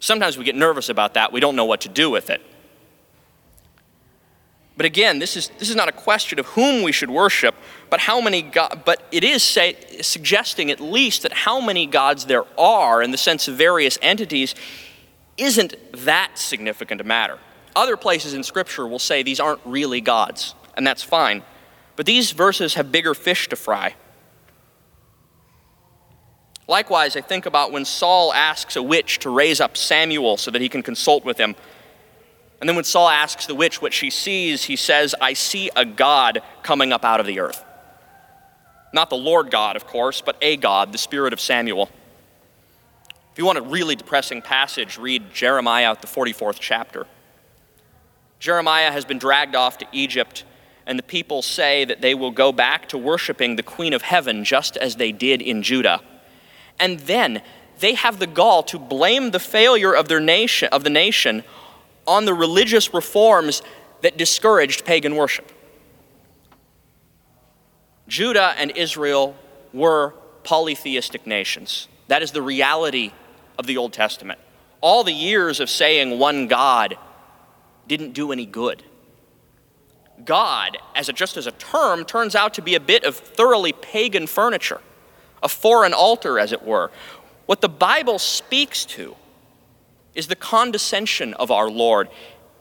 Sometimes 0.00 0.36
we 0.36 0.44
get 0.44 0.56
nervous 0.56 0.88
about 0.88 1.14
that. 1.14 1.32
We 1.32 1.40
don't 1.40 1.56
know 1.56 1.64
what 1.64 1.82
to 1.82 1.88
do 1.88 2.10
with 2.10 2.28
it. 2.28 2.42
But 4.76 4.86
again, 4.86 5.18
this 5.18 5.36
is, 5.36 5.50
this 5.58 5.68
is 5.68 5.76
not 5.76 5.88
a 5.88 5.92
question 5.92 6.38
of 6.38 6.46
whom 6.46 6.82
we 6.82 6.90
should 6.90 7.10
worship, 7.10 7.54
but 7.90 8.00
how 8.00 8.20
many 8.20 8.40
God, 8.40 8.82
but 8.86 9.02
it 9.12 9.22
is 9.22 9.42
say, 9.42 9.76
suggesting 10.00 10.70
at 10.70 10.80
least 10.80 11.22
that 11.22 11.32
how 11.32 11.60
many 11.60 11.86
gods 11.86 12.24
there 12.24 12.44
are 12.58 13.02
in 13.02 13.10
the 13.10 13.18
sense 13.18 13.46
of 13.46 13.56
various 13.56 13.98
entities 14.00 14.54
isn't 15.36 15.74
that 15.92 16.38
significant 16.38 17.00
a 17.00 17.04
matter. 17.04 17.38
Other 17.76 17.96
places 17.96 18.34
in 18.34 18.42
Scripture 18.42 18.86
will 18.86 18.98
say 18.98 19.22
these 19.22 19.40
aren't 19.40 19.60
really 19.64 20.00
gods, 20.00 20.54
and 20.76 20.86
that's 20.86 21.02
fine. 21.02 21.42
But 21.96 22.06
these 22.06 22.32
verses 22.32 22.74
have 22.74 22.90
bigger 22.90 23.14
fish 23.14 23.48
to 23.48 23.56
fry. 23.56 23.94
Likewise, 26.66 27.16
I 27.16 27.20
think 27.20 27.46
about 27.46 27.72
when 27.72 27.84
Saul 27.84 28.32
asks 28.32 28.76
a 28.76 28.82
witch 28.82 29.18
to 29.20 29.30
raise 29.30 29.60
up 29.60 29.76
Samuel 29.76 30.36
so 30.36 30.50
that 30.52 30.62
he 30.62 30.68
can 30.68 30.82
consult 30.82 31.24
with 31.24 31.36
him. 31.36 31.56
And 32.60 32.68
then 32.68 32.76
when 32.76 32.84
Saul 32.84 33.08
asks 33.08 33.46
the 33.46 33.54
witch 33.54 33.82
what 33.82 33.92
she 33.92 34.10
sees, 34.10 34.64
he 34.64 34.76
says, 34.76 35.14
I 35.20 35.32
see 35.32 35.70
a 35.74 35.84
God 35.84 36.42
coming 36.62 36.92
up 36.92 37.04
out 37.04 37.18
of 37.18 37.26
the 37.26 37.40
earth. 37.40 37.64
Not 38.92 39.10
the 39.10 39.16
Lord 39.16 39.50
God, 39.50 39.76
of 39.76 39.86
course, 39.86 40.20
but 40.20 40.36
a 40.40 40.56
God, 40.56 40.92
the 40.92 40.98
spirit 40.98 41.32
of 41.32 41.40
Samuel. 41.40 41.90
If 43.32 43.38
you 43.38 43.44
want 43.44 43.58
a 43.58 43.62
really 43.62 43.96
depressing 43.96 44.42
passage, 44.42 44.98
read 44.98 45.32
Jeremiah, 45.32 45.96
the 46.00 46.06
44th 46.06 46.58
chapter. 46.60 47.06
Jeremiah 48.40 48.90
has 48.90 49.04
been 49.04 49.18
dragged 49.18 49.54
off 49.54 49.78
to 49.78 49.86
Egypt, 49.92 50.42
and 50.86 50.98
the 50.98 51.04
people 51.04 51.42
say 51.42 51.84
that 51.84 52.00
they 52.00 52.14
will 52.14 52.32
go 52.32 52.50
back 52.50 52.88
to 52.88 52.98
worshiping 52.98 53.54
the 53.54 53.62
Queen 53.62 53.92
of 53.92 54.02
Heaven 54.02 54.42
just 54.42 54.76
as 54.76 54.96
they 54.96 55.12
did 55.12 55.40
in 55.40 55.62
Judah 55.62 56.00
and 56.80 56.98
then 57.00 57.42
they 57.78 57.94
have 57.94 58.18
the 58.18 58.26
gall 58.26 58.62
to 58.64 58.78
blame 58.78 59.30
the 59.30 59.38
failure 59.38 59.94
of 59.94 60.08
their 60.08 60.18
nation 60.18 60.68
of 60.72 60.82
the 60.82 60.90
nation 60.90 61.44
on 62.06 62.24
the 62.24 62.34
religious 62.34 62.92
reforms 62.92 63.62
that 64.00 64.16
discouraged 64.16 64.84
pagan 64.84 65.14
worship. 65.14 65.52
Judah 68.08 68.54
and 68.56 68.72
Israel 68.74 69.36
were 69.72 70.14
polytheistic 70.42 71.26
nations. 71.26 71.86
That 72.08 72.22
is 72.22 72.32
the 72.32 72.42
reality 72.42 73.12
of 73.58 73.66
the 73.66 73.76
Old 73.76 73.92
Testament. 73.92 74.40
All 74.80 75.04
the 75.04 75.12
years 75.12 75.60
of 75.60 75.70
saying 75.70 76.18
one 76.18 76.48
God 76.48 76.96
didn't 77.90 78.12
do 78.12 78.30
any 78.30 78.46
good. 78.46 78.84
God, 80.24 80.78
as 80.94 81.08
a, 81.08 81.12
just 81.12 81.36
as 81.36 81.48
a 81.48 81.50
term, 81.50 82.04
turns 82.04 82.36
out 82.36 82.54
to 82.54 82.62
be 82.62 82.76
a 82.76 82.80
bit 82.80 83.02
of 83.02 83.16
thoroughly 83.16 83.72
pagan 83.72 84.28
furniture 84.28 84.80
a 85.42 85.48
foreign 85.48 85.92
altar, 85.94 86.38
as 86.38 86.52
it 86.52 86.62
were. 86.62 86.90
What 87.46 87.62
the 87.62 87.68
Bible 87.68 88.18
speaks 88.18 88.84
to 88.84 89.16
is 90.14 90.26
the 90.28 90.36
condescension 90.36 91.32
of 91.34 91.50
our 91.50 91.68
Lord, 91.70 92.10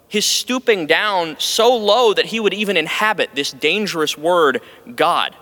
his 0.08 0.26
stooping 0.26 0.88
down 0.88 1.36
so 1.39 1.76
low 1.76 2.13
that 2.13 2.28
he 2.28 2.39
would 2.39 2.54
even 2.54 2.78
inhabit 2.78 3.36
this 3.36 3.52
dangerous 3.52 4.18
word, 4.18 4.62
God. 4.96 5.36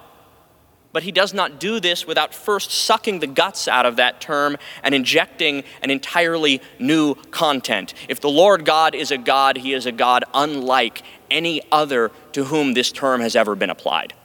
But 0.97 1.03
he 1.03 1.11
does 1.11 1.31
not 1.31 1.59
do 1.59 1.79
this 1.79 2.07
without 2.07 2.33
first 2.33 2.71
sucking 2.71 3.19
the 3.19 3.27
guts 3.27 3.67
out 3.67 3.85
of 3.85 3.97
that 3.97 4.19
term 4.19 4.57
and 4.81 4.95
injecting 4.95 5.63
an 5.83 5.91
entirely 5.91 6.59
new 6.79 7.13
content. 7.29 7.93
If 8.09 8.19
the 8.19 8.31
Lord 8.31 8.65
God 8.65 8.95
is 8.95 9.11
a 9.11 9.17
God, 9.19 9.57
he 9.57 9.73
is 9.73 9.85
a 9.85 9.91
God 9.91 10.23
unlike 10.33 11.03
any 11.29 11.61
other 11.71 12.09
to 12.31 12.45
whom 12.45 12.73
this 12.73 12.91
term 12.91 13.21
has 13.21 13.35
ever 13.35 13.53
been 13.53 13.69
applied. 13.69 14.15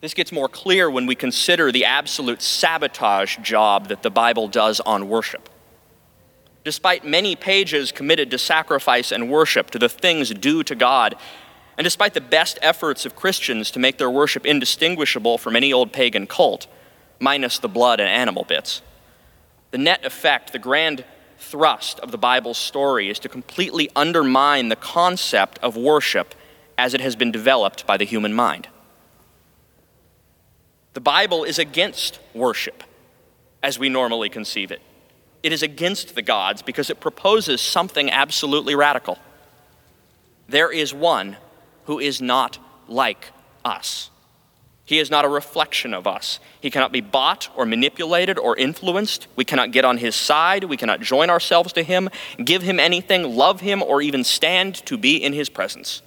This 0.00 0.12
gets 0.12 0.32
more 0.32 0.48
clear 0.48 0.90
when 0.90 1.06
we 1.06 1.14
consider 1.14 1.70
the 1.70 1.84
absolute 1.84 2.42
sabotage 2.42 3.36
job 3.36 3.86
that 3.90 4.02
the 4.02 4.10
Bible 4.10 4.48
does 4.48 4.80
on 4.80 5.08
worship. 5.08 5.48
Despite 6.64 7.04
many 7.04 7.36
pages 7.36 7.92
committed 7.92 8.28
to 8.32 8.38
sacrifice 8.38 9.12
and 9.12 9.30
worship, 9.30 9.70
to 9.70 9.78
the 9.78 9.88
things 9.88 10.30
due 10.30 10.64
to 10.64 10.74
God, 10.74 11.14
and 11.80 11.84
despite 11.86 12.12
the 12.12 12.20
best 12.20 12.58
efforts 12.60 13.06
of 13.06 13.16
Christians 13.16 13.70
to 13.70 13.78
make 13.78 13.96
their 13.96 14.10
worship 14.10 14.44
indistinguishable 14.44 15.38
from 15.38 15.56
any 15.56 15.72
old 15.72 15.94
pagan 15.94 16.26
cult, 16.26 16.66
minus 17.18 17.58
the 17.58 17.70
blood 17.70 18.00
and 18.00 18.08
animal 18.10 18.44
bits, 18.44 18.82
the 19.70 19.78
net 19.78 20.04
effect, 20.04 20.52
the 20.52 20.58
grand 20.58 21.06
thrust 21.38 21.98
of 22.00 22.10
the 22.10 22.18
Bible's 22.18 22.58
story 22.58 23.08
is 23.08 23.18
to 23.20 23.30
completely 23.30 23.88
undermine 23.96 24.68
the 24.68 24.76
concept 24.76 25.58
of 25.62 25.74
worship 25.74 26.34
as 26.76 26.92
it 26.92 27.00
has 27.00 27.16
been 27.16 27.32
developed 27.32 27.86
by 27.86 27.96
the 27.96 28.04
human 28.04 28.34
mind. 28.34 28.68
The 30.92 31.00
Bible 31.00 31.44
is 31.44 31.58
against 31.58 32.20
worship 32.34 32.84
as 33.62 33.78
we 33.78 33.88
normally 33.88 34.28
conceive 34.28 34.70
it. 34.70 34.82
It 35.42 35.50
is 35.50 35.62
against 35.62 36.14
the 36.14 36.20
gods 36.20 36.60
because 36.60 36.90
it 36.90 37.00
proposes 37.00 37.62
something 37.62 38.10
absolutely 38.10 38.74
radical. 38.74 39.16
There 40.46 40.70
is 40.70 40.92
one 40.92 41.38
who 41.90 41.98
is 41.98 42.22
not 42.22 42.56
like 42.86 43.32
us. 43.64 44.10
He 44.84 45.00
is 45.00 45.10
not 45.10 45.24
a 45.24 45.28
reflection 45.28 45.92
of 45.92 46.06
us. 46.06 46.38
He 46.60 46.70
cannot 46.70 46.92
be 46.92 47.00
bought 47.00 47.48
or 47.56 47.66
manipulated 47.66 48.38
or 48.38 48.56
influenced. 48.56 49.26
We 49.34 49.44
cannot 49.44 49.72
get 49.72 49.84
on 49.84 49.98
his 49.98 50.14
side. 50.14 50.62
We 50.62 50.76
cannot 50.76 51.00
join 51.00 51.30
ourselves 51.30 51.72
to 51.72 51.82
him, 51.82 52.08
give 52.44 52.62
him 52.62 52.78
anything, 52.78 53.34
love 53.34 53.60
him, 53.60 53.82
or 53.82 54.00
even 54.00 54.22
stand 54.22 54.76
to 54.86 54.96
be 54.96 55.16
in 55.16 55.32
his 55.32 55.48
presence. 55.48 56.00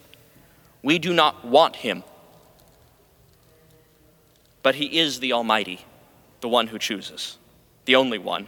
We 0.81 0.99
do 0.99 1.11
not 1.11 1.43
want 1.43 1.75
him. 1.75 2.05
But 4.61 4.75
he 4.75 4.99
is 4.99 5.19
the 5.19 5.33
Almighty, 5.33 5.83
the 6.39 6.47
one 6.47 6.67
who 6.67 6.79
chooses, 6.79 7.37
the 7.83 7.97
only 7.97 8.19
one. 8.19 8.47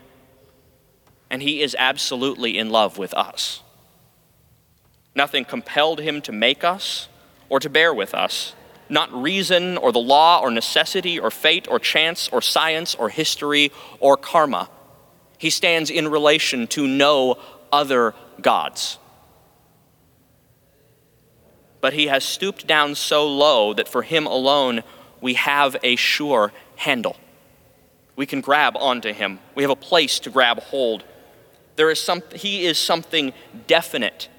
And 1.30 1.42
he 1.42 1.62
is 1.62 1.76
absolutely 1.78 2.58
in 2.58 2.70
love 2.70 2.98
with 2.98 3.14
us. 3.14 3.62
Nothing 5.14 5.44
compelled 5.44 6.00
him 6.00 6.22
to 6.22 6.32
make 6.32 6.64
us 6.64 7.10
or 7.50 7.60
to 7.60 7.70
bear 7.70 7.94
with 7.94 8.14
us 8.14 8.54
not 8.90 9.12
reason 9.14 9.78
or 9.78 9.92
the 9.92 10.00
law 10.00 10.40
or 10.40 10.52
necessity 10.52 11.20
or 11.20 11.32
fate 11.32 11.68
or 11.70 11.80
chance 11.80 12.30
or 12.30 12.42
science 12.42 12.96
or 12.96 13.10
history 13.10 13.72
or 14.00 14.18
karma. 14.18 14.70
He 15.38 15.50
stands 15.50 15.90
in 15.90 16.08
relation 16.08 16.68
to 16.68 16.88
no 16.88 17.38
other 17.72 18.14
gods. 18.42 18.98
But 21.82 21.94
he 21.94 22.08
has 22.08 22.24
stooped 22.24 22.66
down 22.66 22.96
so 22.96 23.28
low 23.28 23.74
that 23.74 23.88
for 23.88 24.02
him 24.02 24.26
alone 24.26 24.84
we 25.22 25.36
have 25.36 25.76
a 25.84 25.96
sure 25.96 26.52
handle. 26.78 27.16
We 28.16 28.26
can 28.26 28.42
grab 28.42 28.76
onto 28.78 29.14
him. 29.14 29.40
We 29.56 29.64
have 29.64 29.72
a 29.72 29.76
place 29.76 30.20
to 30.20 30.30
grab 30.30 30.60
hold. 30.60 31.04
There 31.76 31.92
is 31.92 32.00
some, 32.00 32.24
he 32.34 32.66
is 32.66 32.78
something 32.78 33.34
definite 33.68 34.30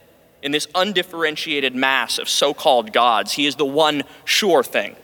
in 0.47 0.53
this 0.53 0.69
undifferentiated 0.77 1.75
mass 1.75 2.19
of 2.19 2.29
so 2.29 2.55
called 2.55 2.93
gods. 2.93 3.33
He 3.33 3.47
is 3.47 3.57
the 3.57 3.67
one 3.67 4.05
sure 4.25 4.63
thing 4.63 4.95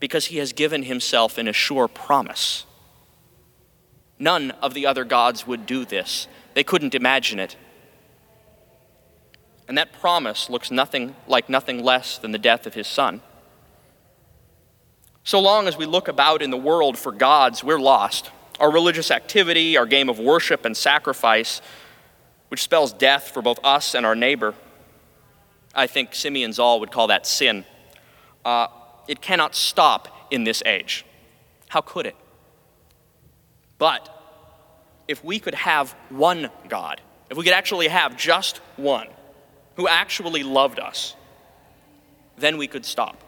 because 0.00 0.26
he 0.26 0.38
has 0.38 0.52
given 0.52 0.82
himself 0.82 1.38
in 1.38 1.46
a 1.46 1.52
sure 1.52 1.86
promise. 1.86 2.64
None 4.18 4.50
of 4.50 4.74
the 4.74 4.84
other 4.84 5.04
gods 5.04 5.46
would 5.46 5.64
do 5.64 5.84
this, 5.84 6.26
they 6.54 6.64
couldn't 6.64 6.96
imagine 6.96 7.38
it. 7.38 7.56
And 9.68 9.78
that 9.78 9.92
promise 9.92 10.50
looks 10.50 10.72
nothing 10.72 11.14
like 11.28 11.48
nothing 11.48 11.84
less 11.84 12.18
than 12.18 12.32
the 12.32 12.38
death 12.38 12.66
of 12.66 12.74
his 12.74 12.88
son. 12.88 13.22
So 15.22 15.38
long 15.38 15.68
as 15.68 15.76
we 15.76 15.86
look 15.86 16.08
about 16.08 16.42
in 16.42 16.50
the 16.50 16.56
world 16.56 16.98
for 16.98 17.12
gods, 17.12 17.62
we're 17.62 17.78
lost. 17.78 18.32
Our 18.58 18.72
religious 18.72 19.12
activity, 19.12 19.76
our 19.76 19.86
game 19.86 20.08
of 20.08 20.18
worship 20.18 20.64
and 20.64 20.76
sacrifice, 20.76 21.62
which 22.48 22.62
spells 22.62 22.92
death 22.92 23.30
for 23.30 23.42
both 23.42 23.58
us 23.64 23.94
and 23.94 24.06
our 24.06 24.14
neighbor. 24.14 24.54
I 25.74 25.86
think 25.86 26.14
Simeon 26.14 26.52
Zahl 26.52 26.80
would 26.80 26.90
call 26.90 27.08
that 27.08 27.26
sin. 27.26 27.64
Uh, 28.44 28.68
it 29.08 29.20
cannot 29.20 29.54
stop 29.54 30.28
in 30.30 30.44
this 30.44 30.62
age. 30.64 31.04
How 31.68 31.80
could 31.80 32.06
it? 32.06 32.16
But 33.78 34.08
if 35.08 35.22
we 35.24 35.38
could 35.38 35.54
have 35.54 35.92
one 36.08 36.50
God, 36.68 37.00
if 37.30 37.36
we 37.36 37.44
could 37.44 37.52
actually 37.52 37.88
have 37.88 38.16
just 38.16 38.58
one 38.76 39.08
who 39.76 39.86
actually 39.86 40.42
loved 40.42 40.80
us, 40.80 41.14
then 42.38 42.56
we 42.56 42.66
could 42.66 42.84
stop. 42.84 43.22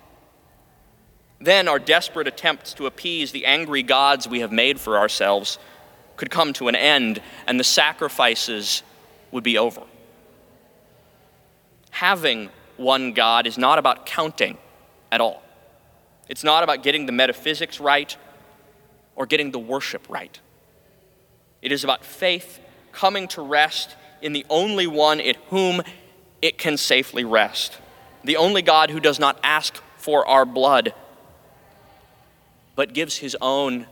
Then 1.41 1.69
our 1.69 1.79
desperate 1.79 2.27
attempts 2.27 2.73
to 2.75 2.87
appease 2.87 3.33
the 3.33 3.47
angry 3.47 3.83
gods 3.83 4.27
we 4.27 4.41
have 4.41 4.53
made 4.53 4.81
for 4.81 4.99
ourselves 4.99 5.59
could 6.17 6.31
come 6.31 6.53
to 6.55 6.67
an 6.67 6.75
end, 6.75 7.23
and 7.47 7.61
the 7.61 7.65
sacrifices 7.65 8.83
would 9.31 9.45
be 9.45 9.59
over. 9.59 9.83
Having 11.91 12.51
one 12.77 13.13
God 13.13 13.47
is 13.47 13.59
not 13.59 13.79
about 13.79 14.07
counting 14.07 14.59
at 15.11 15.21
all. 15.21 15.43
It's 16.29 16.45
not 16.45 16.63
about 16.63 16.83
getting 16.83 17.07
the 17.07 17.13
metaphysics 17.13 17.81
right 17.81 18.17
or 19.17 19.27
getting 19.27 19.51
the 19.51 19.59
worship 19.59 20.07
right. 20.09 20.39
It 21.63 21.73
is 21.73 21.85
about 21.85 22.05
faith 22.05 22.61
coming 22.93 23.27
to 23.29 23.43
rest 23.43 23.97
in 24.23 24.33
the 24.33 24.47
only 24.49 24.87
one 24.87 25.21
in 25.21 25.35
whom 25.49 25.83
it 26.41 26.59
can 26.59 26.77
safely 26.77 27.25
rest. 27.25 27.79
The 28.23 28.37
only 28.37 28.63
God 28.63 28.91
who 28.91 29.01
does 29.01 29.19
not 29.19 29.39
ask 29.43 29.77
for 29.97 30.27
our 30.27 30.45
blood, 30.45 30.95
but 32.77 32.93
gives 32.93 33.17
his 33.17 33.37
own 33.41 33.87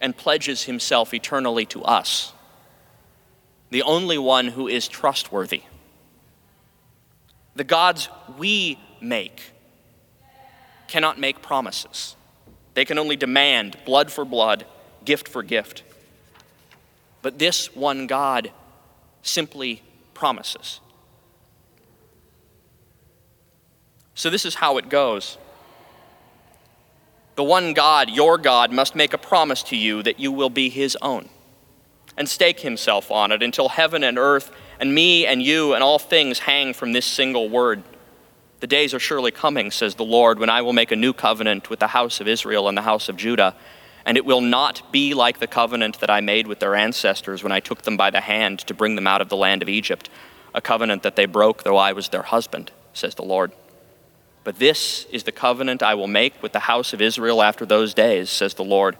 and 0.00 0.16
pledges 0.16 0.64
himself 0.64 1.14
eternally 1.14 1.66
to 1.66 1.82
us 1.82 2.33
the 3.74 3.82
only 3.82 4.18
one 4.18 4.46
who 4.46 4.68
is 4.68 4.86
trustworthy. 4.86 5.62
The 7.56 7.64
gods 7.64 8.08
we 8.38 8.78
make 9.00 9.50
cannot 10.86 11.18
make 11.18 11.42
promises, 11.42 12.14
they 12.74 12.84
can 12.84 13.00
only 13.00 13.16
demand 13.16 13.76
blood 13.84 14.12
for 14.12 14.24
blood, 14.24 14.64
gift 15.04 15.26
for 15.26 15.42
gift. 15.42 15.82
But 17.20 17.40
this 17.40 17.74
one 17.74 18.06
God 18.06 18.52
simply 19.22 19.82
promises. 20.14 20.78
So, 24.14 24.30
this 24.30 24.44
is 24.44 24.54
how 24.54 24.78
it 24.78 24.88
goes. 24.88 25.36
The 27.34 27.42
one 27.42 27.74
God, 27.74 28.08
your 28.08 28.38
God, 28.38 28.70
must 28.70 28.94
make 28.94 29.12
a 29.12 29.18
promise 29.18 29.64
to 29.64 29.76
you 29.76 30.00
that 30.04 30.20
you 30.20 30.30
will 30.30 30.48
be 30.48 30.68
his 30.68 30.96
own 31.02 31.28
and 32.16 32.28
stake 32.28 32.60
himself 32.60 33.10
on 33.10 33.32
it 33.32 33.42
until 33.42 33.68
heaven 33.68 34.04
and 34.04 34.18
earth 34.18 34.50
and 34.78 34.94
me 34.94 35.26
and 35.26 35.42
you 35.42 35.74
and 35.74 35.82
all 35.82 35.98
things 35.98 36.40
hang 36.40 36.72
from 36.72 36.92
this 36.92 37.06
single 37.06 37.48
word. 37.48 37.82
The 38.60 38.66
days 38.66 38.94
are 38.94 39.00
surely 39.00 39.30
coming, 39.30 39.70
says 39.70 39.96
the 39.96 40.04
Lord, 40.04 40.38
when 40.38 40.50
I 40.50 40.62
will 40.62 40.72
make 40.72 40.92
a 40.92 40.96
new 40.96 41.12
covenant 41.12 41.70
with 41.70 41.80
the 41.80 41.88
house 41.88 42.20
of 42.20 42.28
Israel 42.28 42.68
and 42.68 42.78
the 42.78 42.82
house 42.82 43.08
of 43.08 43.16
Judah, 43.16 43.54
and 44.06 44.16
it 44.16 44.24
will 44.24 44.40
not 44.40 44.92
be 44.92 45.14
like 45.14 45.38
the 45.38 45.46
covenant 45.46 46.00
that 46.00 46.10
I 46.10 46.20
made 46.20 46.46
with 46.46 46.60
their 46.60 46.74
ancestors 46.74 47.42
when 47.42 47.52
I 47.52 47.60
took 47.60 47.82
them 47.82 47.96
by 47.96 48.10
the 48.10 48.20
hand 48.20 48.60
to 48.60 48.74
bring 48.74 48.94
them 48.94 49.06
out 49.06 49.20
of 49.20 49.28
the 49.28 49.36
land 49.36 49.62
of 49.62 49.68
Egypt, 49.68 50.08
a 50.54 50.60
covenant 50.60 51.02
that 51.02 51.16
they 51.16 51.26
broke, 51.26 51.62
though 51.62 51.76
I 51.76 51.92
was 51.92 52.08
their 52.08 52.22
husband, 52.22 52.70
says 52.92 53.14
the 53.14 53.22
Lord. 53.22 53.52
But 54.44 54.58
this 54.58 55.06
is 55.10 55.24
the 55.24 55.32
covenant 55.32 55.82
I 55.82 55.94
will 55.94 56.06
make 56.06 56.42
with 56.42 56.52
the 56.52 56.60
house 56.60 56.92
of 56.92 57.00
Israel 57.00 57.42
after 57.42 57.64
those 57.64 57.94
days, 57.94 58.28
says 58.28 58.54
the 58.54 58.64
Lord. 58.64 58.96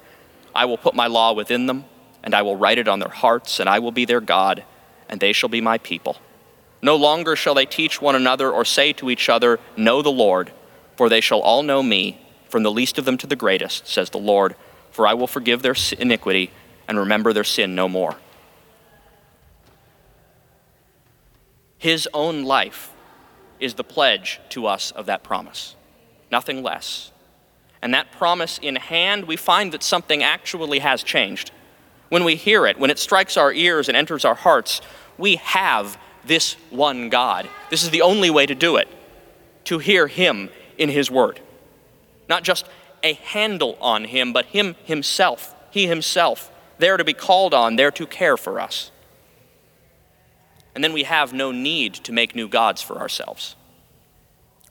I 0.54 0.64
will 0.64 0.78
put 0.78 0.94
my 0.94 1.06
law 1.06 1.32
within 1.32 1.66
them 1.66 1.84
and 2.24 2.34
I 2.34 2.42
will 2.42 2.56
write 2.56 2.78
it 2.78 2.88
on 2.88 2.98
their 2.98 3.10
hearts, 3.10 3.60
and 3.60 3.68
I 3.68 3.78
will 3.78 3.92
be 3.92 4.06
their 4.06 4.20
God, 4.20 4.64
and 5.08 5.20
they 5.20 5.32
shall 5.32 5.50
be 5.50 5.60
my 5.60 5.76
people. 5.78 6.16
No 6.80 6.96
longer 6.96 7.36
shall 7.36 7.54
they 7.54 7.66
teach 7.66 8.00
one 8.00 8.16
another 8.16 8.50
or 8.50 8.64
say 8.64 8.94
to 8.94 9.10
each 9.10 9.28
other, 9.28 9.60
Know 9.76 10.00
the 10.00 10.10
Lord, 10.10 10.50
for 10.96 11.08
they 11.08 11.20
shall 11.20 11.40
all 11.40 11.62
know 11.62 11.82
me, 11.82 12.18
from 12.48 12.62
the 12.62 12.70
least 12.70 12.98
of 12.98 13.04
them 13.04 13.18
to 13.18 13.26
the 13.26 13.36
greatest, 13.36 13.86
says 13.86 14.08
the 14.10 14.18
Lord, 14.18 14.56
for 14.90 15.06
I 15.06 15.12
will 15.12 15.26
forgive 15.26 15.60
their 15.60 15.76
iniquity 15.98 16.50
and 16.88 16.98
remember 16.98 17.32
their 17.32 17.44
sin 17.44 17.74
no 17.74 17.88
more. 17.88 18.16
His 21.76 22.08
own 22.14 22.44
life 22.44 22.90
is 23.60 23.74
the 23.74 23.84
pledge 23.84 24.40
to 24.50 24.66
us 24.66 24.92
of 24.92 25.04
that 25.06 25.22
promise, 25.22 25.76
nothing 26.32 26.62
less. 26.62 27.12
And 27.82 27.92
that 27.92 28.12
promise 28.12 28.58
in 28.62 28.76
hand, 28.76 29.26
we 29.26 29.36
find 29.36 29.72
that 29.72 29.82
something 29.82 30.22
actually 30.22 30.78
has 30.78 31.02
changed 31.02 31.50
when 32.08 32.24
we 32.24 32.36
hear 32.36 32.66
it, 32.66 32.78
when 32.78 32.90
it 32.90 32.98
strikes 32.98 33.36
our 33.36 33.52
ears 33.52 33.88
and 33.88 33.96
enters 33.96 34.24
our 34.24 34.34
hearts, 34.34 34.80
we 35.18 35.36
have 35.36 35.98
this 36.24 36.54
one 36.70 37.08
God. 37.08 37.48
This 37.70 37.82
is 37.82 37.90
the 37.90 38.02
only 38.02 38.30
way 38.30 38.46
to 38.46 38.54
do 38.54 38.76
it, 38.76 38.88
to 39.64 39.78
hear 39.78 40.06
Him 40.06 40.50
in 40.78 40.88
His 40.88 41.10
Word. 41.10 41.40
Not 42.28 42.42
just 42.42 42.66
a 43.02 43.14
handle 43.14 43.76
on 43.80 44.04
Him, 44.04 44.32
but 44.32 44.46
Him 44.46 44.76
Himself, 44.84 45.54
He 45.70 45.86
Himself, 45.86 46.50
there 46.78 46.96
to 46.96 47.04
be 47.04 47.12
called 47.12 47.54
on, 47.54 47.76
there 47.76 47.90
to 47.92 48.06
care 48.06 48.36
for 48.36 48.60
us. 48.60 48.90
And 50.74 50.82
then 50.82 50.92
we 50.92 51.04
have 51.04 51.32
no 51.32 51.52
need 51.52 51.94
to 51.94 52.12
make 52.12 52.34
new 52.34 52.48
gods 52.48 52.82
for 52.82 52.98
ourselves. 52.98 53.54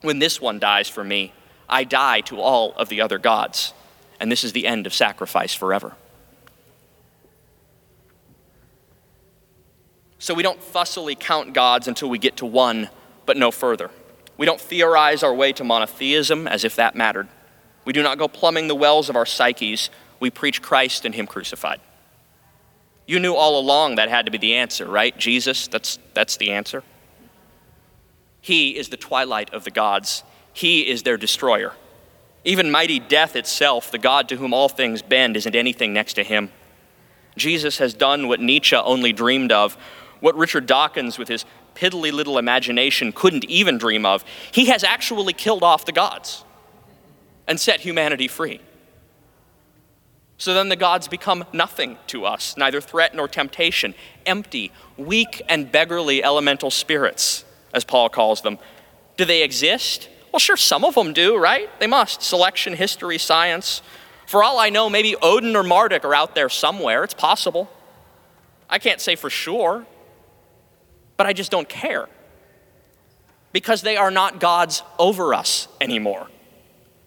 When 0.02 0.18
this 0.18 0.40
one 0.40 0.58
dies 0.58 0.88
for 0.88 1.02
me, 1.02 1.32
I 1.66 1.84
die 1.84 2.20
to 2.22 2.40
all 2.40 2.74
of 2.74 2.90
the 2.90 3.00
other 3.00 3.18
gods, 3.18 3.72
and 4.20 4.30
this 4.30 4.44
is 4.44 4.52
the 4.52 4.66
end 4.66 4.86
of 4.86 4.92
sacrifice 4.92 5.54
forever. 5.54 5.94
So 10.24 10.32
we 10.32 10.42
don't 10.42 10.58
fussily 10.58 11.20
count 11.20 11.52
gods 11.52 11.86
until 11.86 12.08
we 12.08 12.16
get 12.16 12.38
to 12.38 12.46
one, 12.46 12.88
but 13.26 13.36
no 13.36 13.50
further. 13.50 13.90
We 14.38 14.46
don't 14.46 14.58
theorize 14.58 15.22
our 15.22 15.34
way 15.34 15.52
to 15.52 15.64
monotheism 15.64 16.48
as 16.48 16.64
if 16.64 16.76
that 16.76 16.96
mattered. 16.96 17.28
We 17.84 17.92
do 17.92 18.02
not 18.02 18.16
go 18.16 18.26
plumbing 18.26 18.68
the 18.68 18.74
wells 18.74 19.10
of 19.10 19.16
our 19.16 19.26
psyches. 19.26 19.90
We 20.20 20.30
preach 20.30 20.62
Christ 20.62 21.04
and 21.04 21.14
Him 21.14 21.26
crucified. 21.26 21.78
You 23.06 23.20
knew 23.20 23.34
all 23.34 23.60
along 23.60 23.96
that 23.96 24.08
had 24.08 24.24
to 24.24 24.32
be 24.32 24.38
the 24.38 24.54
answer, 24.54 24.86
right? 24.86 25.14
Jesus, 25.18 25.66
that's, 25.66 25.98
that's 26.14 26.38
the 26.38 26.52
answer. 26.52 26.82
He 28.40 28.78
is 28.78 28.88
the 28.88 28.96
twilight 28.96 29.52
of 29.52 29.64
the 29.64 29.70
gods, 29.70 30.24
He 30.54 30.88
is 30.88 31.02
their 31.02 31.18
destroyer. 31.18 31.74
Even 32.46 32.70
mighty 32.70 32.98
death 32.98 33.36
itself, 33.36 33.90
the 33.90 33.98
God 33.98 34.30
to 34.30 34.36
whom 34.36 34.54
all 34.54 34.70
things 34.70 35.02
bend, 35.02 35.36
isn't 35.36 35.54
anything 35.54 35.92
next 35.92 36.14
to 36.14 36.22
Him. 36.22 36.50
Jesus 37.36 37.76
has 37.76 37.92
done 37.92 38.26
what 38.26 38.40
Nietzsche 38.40 38.74
only 38.74 39.12
dreamed 39.12 39.52
of, 39.52 39.76
what 40.24 40.34
Richard 40.38 40.64
Dawkins, 40.64 41.18
with 41.18 41.28
his 41.28 41.44
piddly 41.74 42.10
little 42.10 42.38
imagination, 42.38 43.12
couldn't 43.12 43.44
even 43.44 43.76
dream 43.76 44.06
of. 44.06 44.24
He 44.52 44.68
has 44.68 44.82
actually 44.82 45.34
killed 45.34 45.62
off 45.62 45.84
the 45.84 45.92
gods 45.92 46.44
and 47.46 47.60
set 47.60 47.80
humanity 47.80 48.26
free. 48.26 48.62
So 50.38 50.54
then 50.54 50.70
the 50.70 50.76
gods 50.76 51.08
become 51.08 51.44
nothing 51.52 51.98
to 52.06 52.24
us, 52.24 52.56
neither 52.56 52.80
threat 52.80 53.14
nor 53.14 53.28
temptation, 53.28 53.94
empty, 54.24 54.72
weak, 54.96 55.42
and 55.46 55.70
beggarly 55.70 56.24
elemental 56.24 56.70
spirits 56.70 57.44
as 57.74 57.84
Paul 57.84 58.08
calls 58.08 58.40
them. 58.40 58.58
Do 59.18 59.26
they 59.26 59.42
exist? 59.42 60.08
Well, 60.32 60.40
sure, 60.40 60.56
some 60.56 60.86
of 60.86 60.94
them 60.94 61.12
do, 61.12 61.36
right? 61.36 61.68
They 61.80 61.86
must. 61.86 62.22
Selection, 62.22 62.72
history, 62.72 63.18
science. 63.18 63.82
For 64.26 64.42
all 64.42 64.58
I 64.58 64.70
know, 64.70 64.88
maybe 64.88 65.16
Odin 65.20 65.54
or 65.54 65.62
Marduk 65.62 66.02
are 66.02 66.14
out 66.14 66.34
there 66.34 66.48
somewhere. 66.48 67.04
It's 67.04 67.12
possible. 67.12 67.70
I 68.70 68.78
can't 68.78 69.02
say 69.02 69.16
for 69.16 69.28
sure, 69.28 69.84
but 71.16 71.26
I 71.26 71.32
just 71.32 71.50
don't 71.50 71.68
care. 71.68 72.08
Because 73.52 73.82
they 73.82 73.96
are 73.96 74.10
not 74.10 74.40
gods 74.40 74.82
over 74.98 75.32
us 75.32 75.68
anymore. 75.80 76.26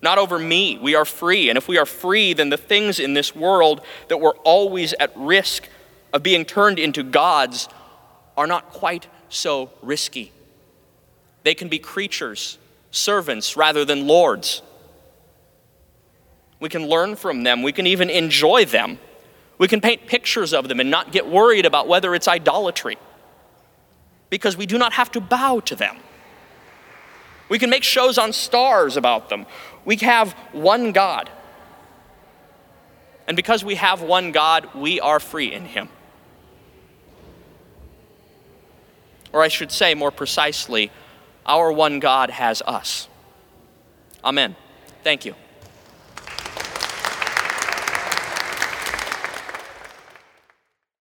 Not 0.01 0.17
over 0.17 0.39
me. 0.39 0.77
We 0.77 0.95
are 0.95 1.05
free. 1.05 1.49
And 1.49 1.57
if 1.57 1.67
we 1.67 1.77
are 1.77 1.85
free, 1.85 2.33
then 2.33 2.49
the 2.49 2.57
things 2.57 2.99
in 2.99 3.13
this 3.13 3.35
world 3.35 3.81
that 4.07 4.17
were 4.17 4.35
always 4.43 4.93
at 4.99 5.11
risk 5.17 5.67
of 6.13 6.23
being 6.23 6.45
turned 6.45 6.79
into 6.79 7.03
gods 7.03 7.67
are 8.37 8.47
not 8.47 8.69
quite 8.69 9.07
so 9.29 9.71
risky. 9.81 10.31
They 11.43 11.53
can 11.53 11.67
be 11.67 11.79
creatures, 11.79 12.57
servants, 12.91 13.57
rather 13.57 13.83
than 13.83 14.07
lords. 14.07 14.61
We 16.59 16.69
can 16.69 16.87
learn 16.87 17.15
from 17.15 17.43
them. 17.43 17.61
We 17.61 17.71
can 17.71 17.87
even 17.87 18.09
enjoy 18.09 18.65
them. 18.65 18.99
We 19.57 19.67
can 19.67 19.81
paint 19.81 20.07
pictures 20.07 20.53
of 20.53 20.67
them 20.67 20.79
and 20.79 20.89
not 20.89 21.11
get 21.11 21.27
worried 21.27 21.65
about 21.65 21.87
whether 21.87 22.13
it's 22.15 22.27
idolatry 22.27 22.97
because 24.29 24.57
we 24.57 24.65
do 24.65 24.77
not 24.77 24.93
have 24.93 25.11
to 25.11 25.21
bow 25.21 25.59
to 25.61 25.75
them. 25.75 25.97
We 27.49 27.59
can 27.59 27.69
make 27.69 27.83
shows 27.83 28.17
on 28.17 28.31
Starz 28.31 28.97
about 28.97 29.29
them. 29.29 29.45
We 29.85 29.95
have 29.97 30.33
one 30.51 30.91
God. 30.91 31.29
And 33.27 33.35
because 33.35 33.63
we 33.63 33.75
have 33.75 34.01
one 34.01 34.31
God, 34.31 34.69
we 34.73 34.99
are 34.99 35.19
free 35.19 35.53
in 35.53 35.65
Him. 35.65 35.89
Or 39.31 39.43
I 39.43 39.47
should 39.47 39.71
say 39.71 39.93
more 39.93 40.11
precisely, 40.11 40.91
our 41.45 41.71
one 41.71 41.99
God 41.99 42.29
has 42.29 42.61
us. 42.65 43.07
Amen. 44.23 44.55
Thank 45.03 45.25
you. 45.25 45.35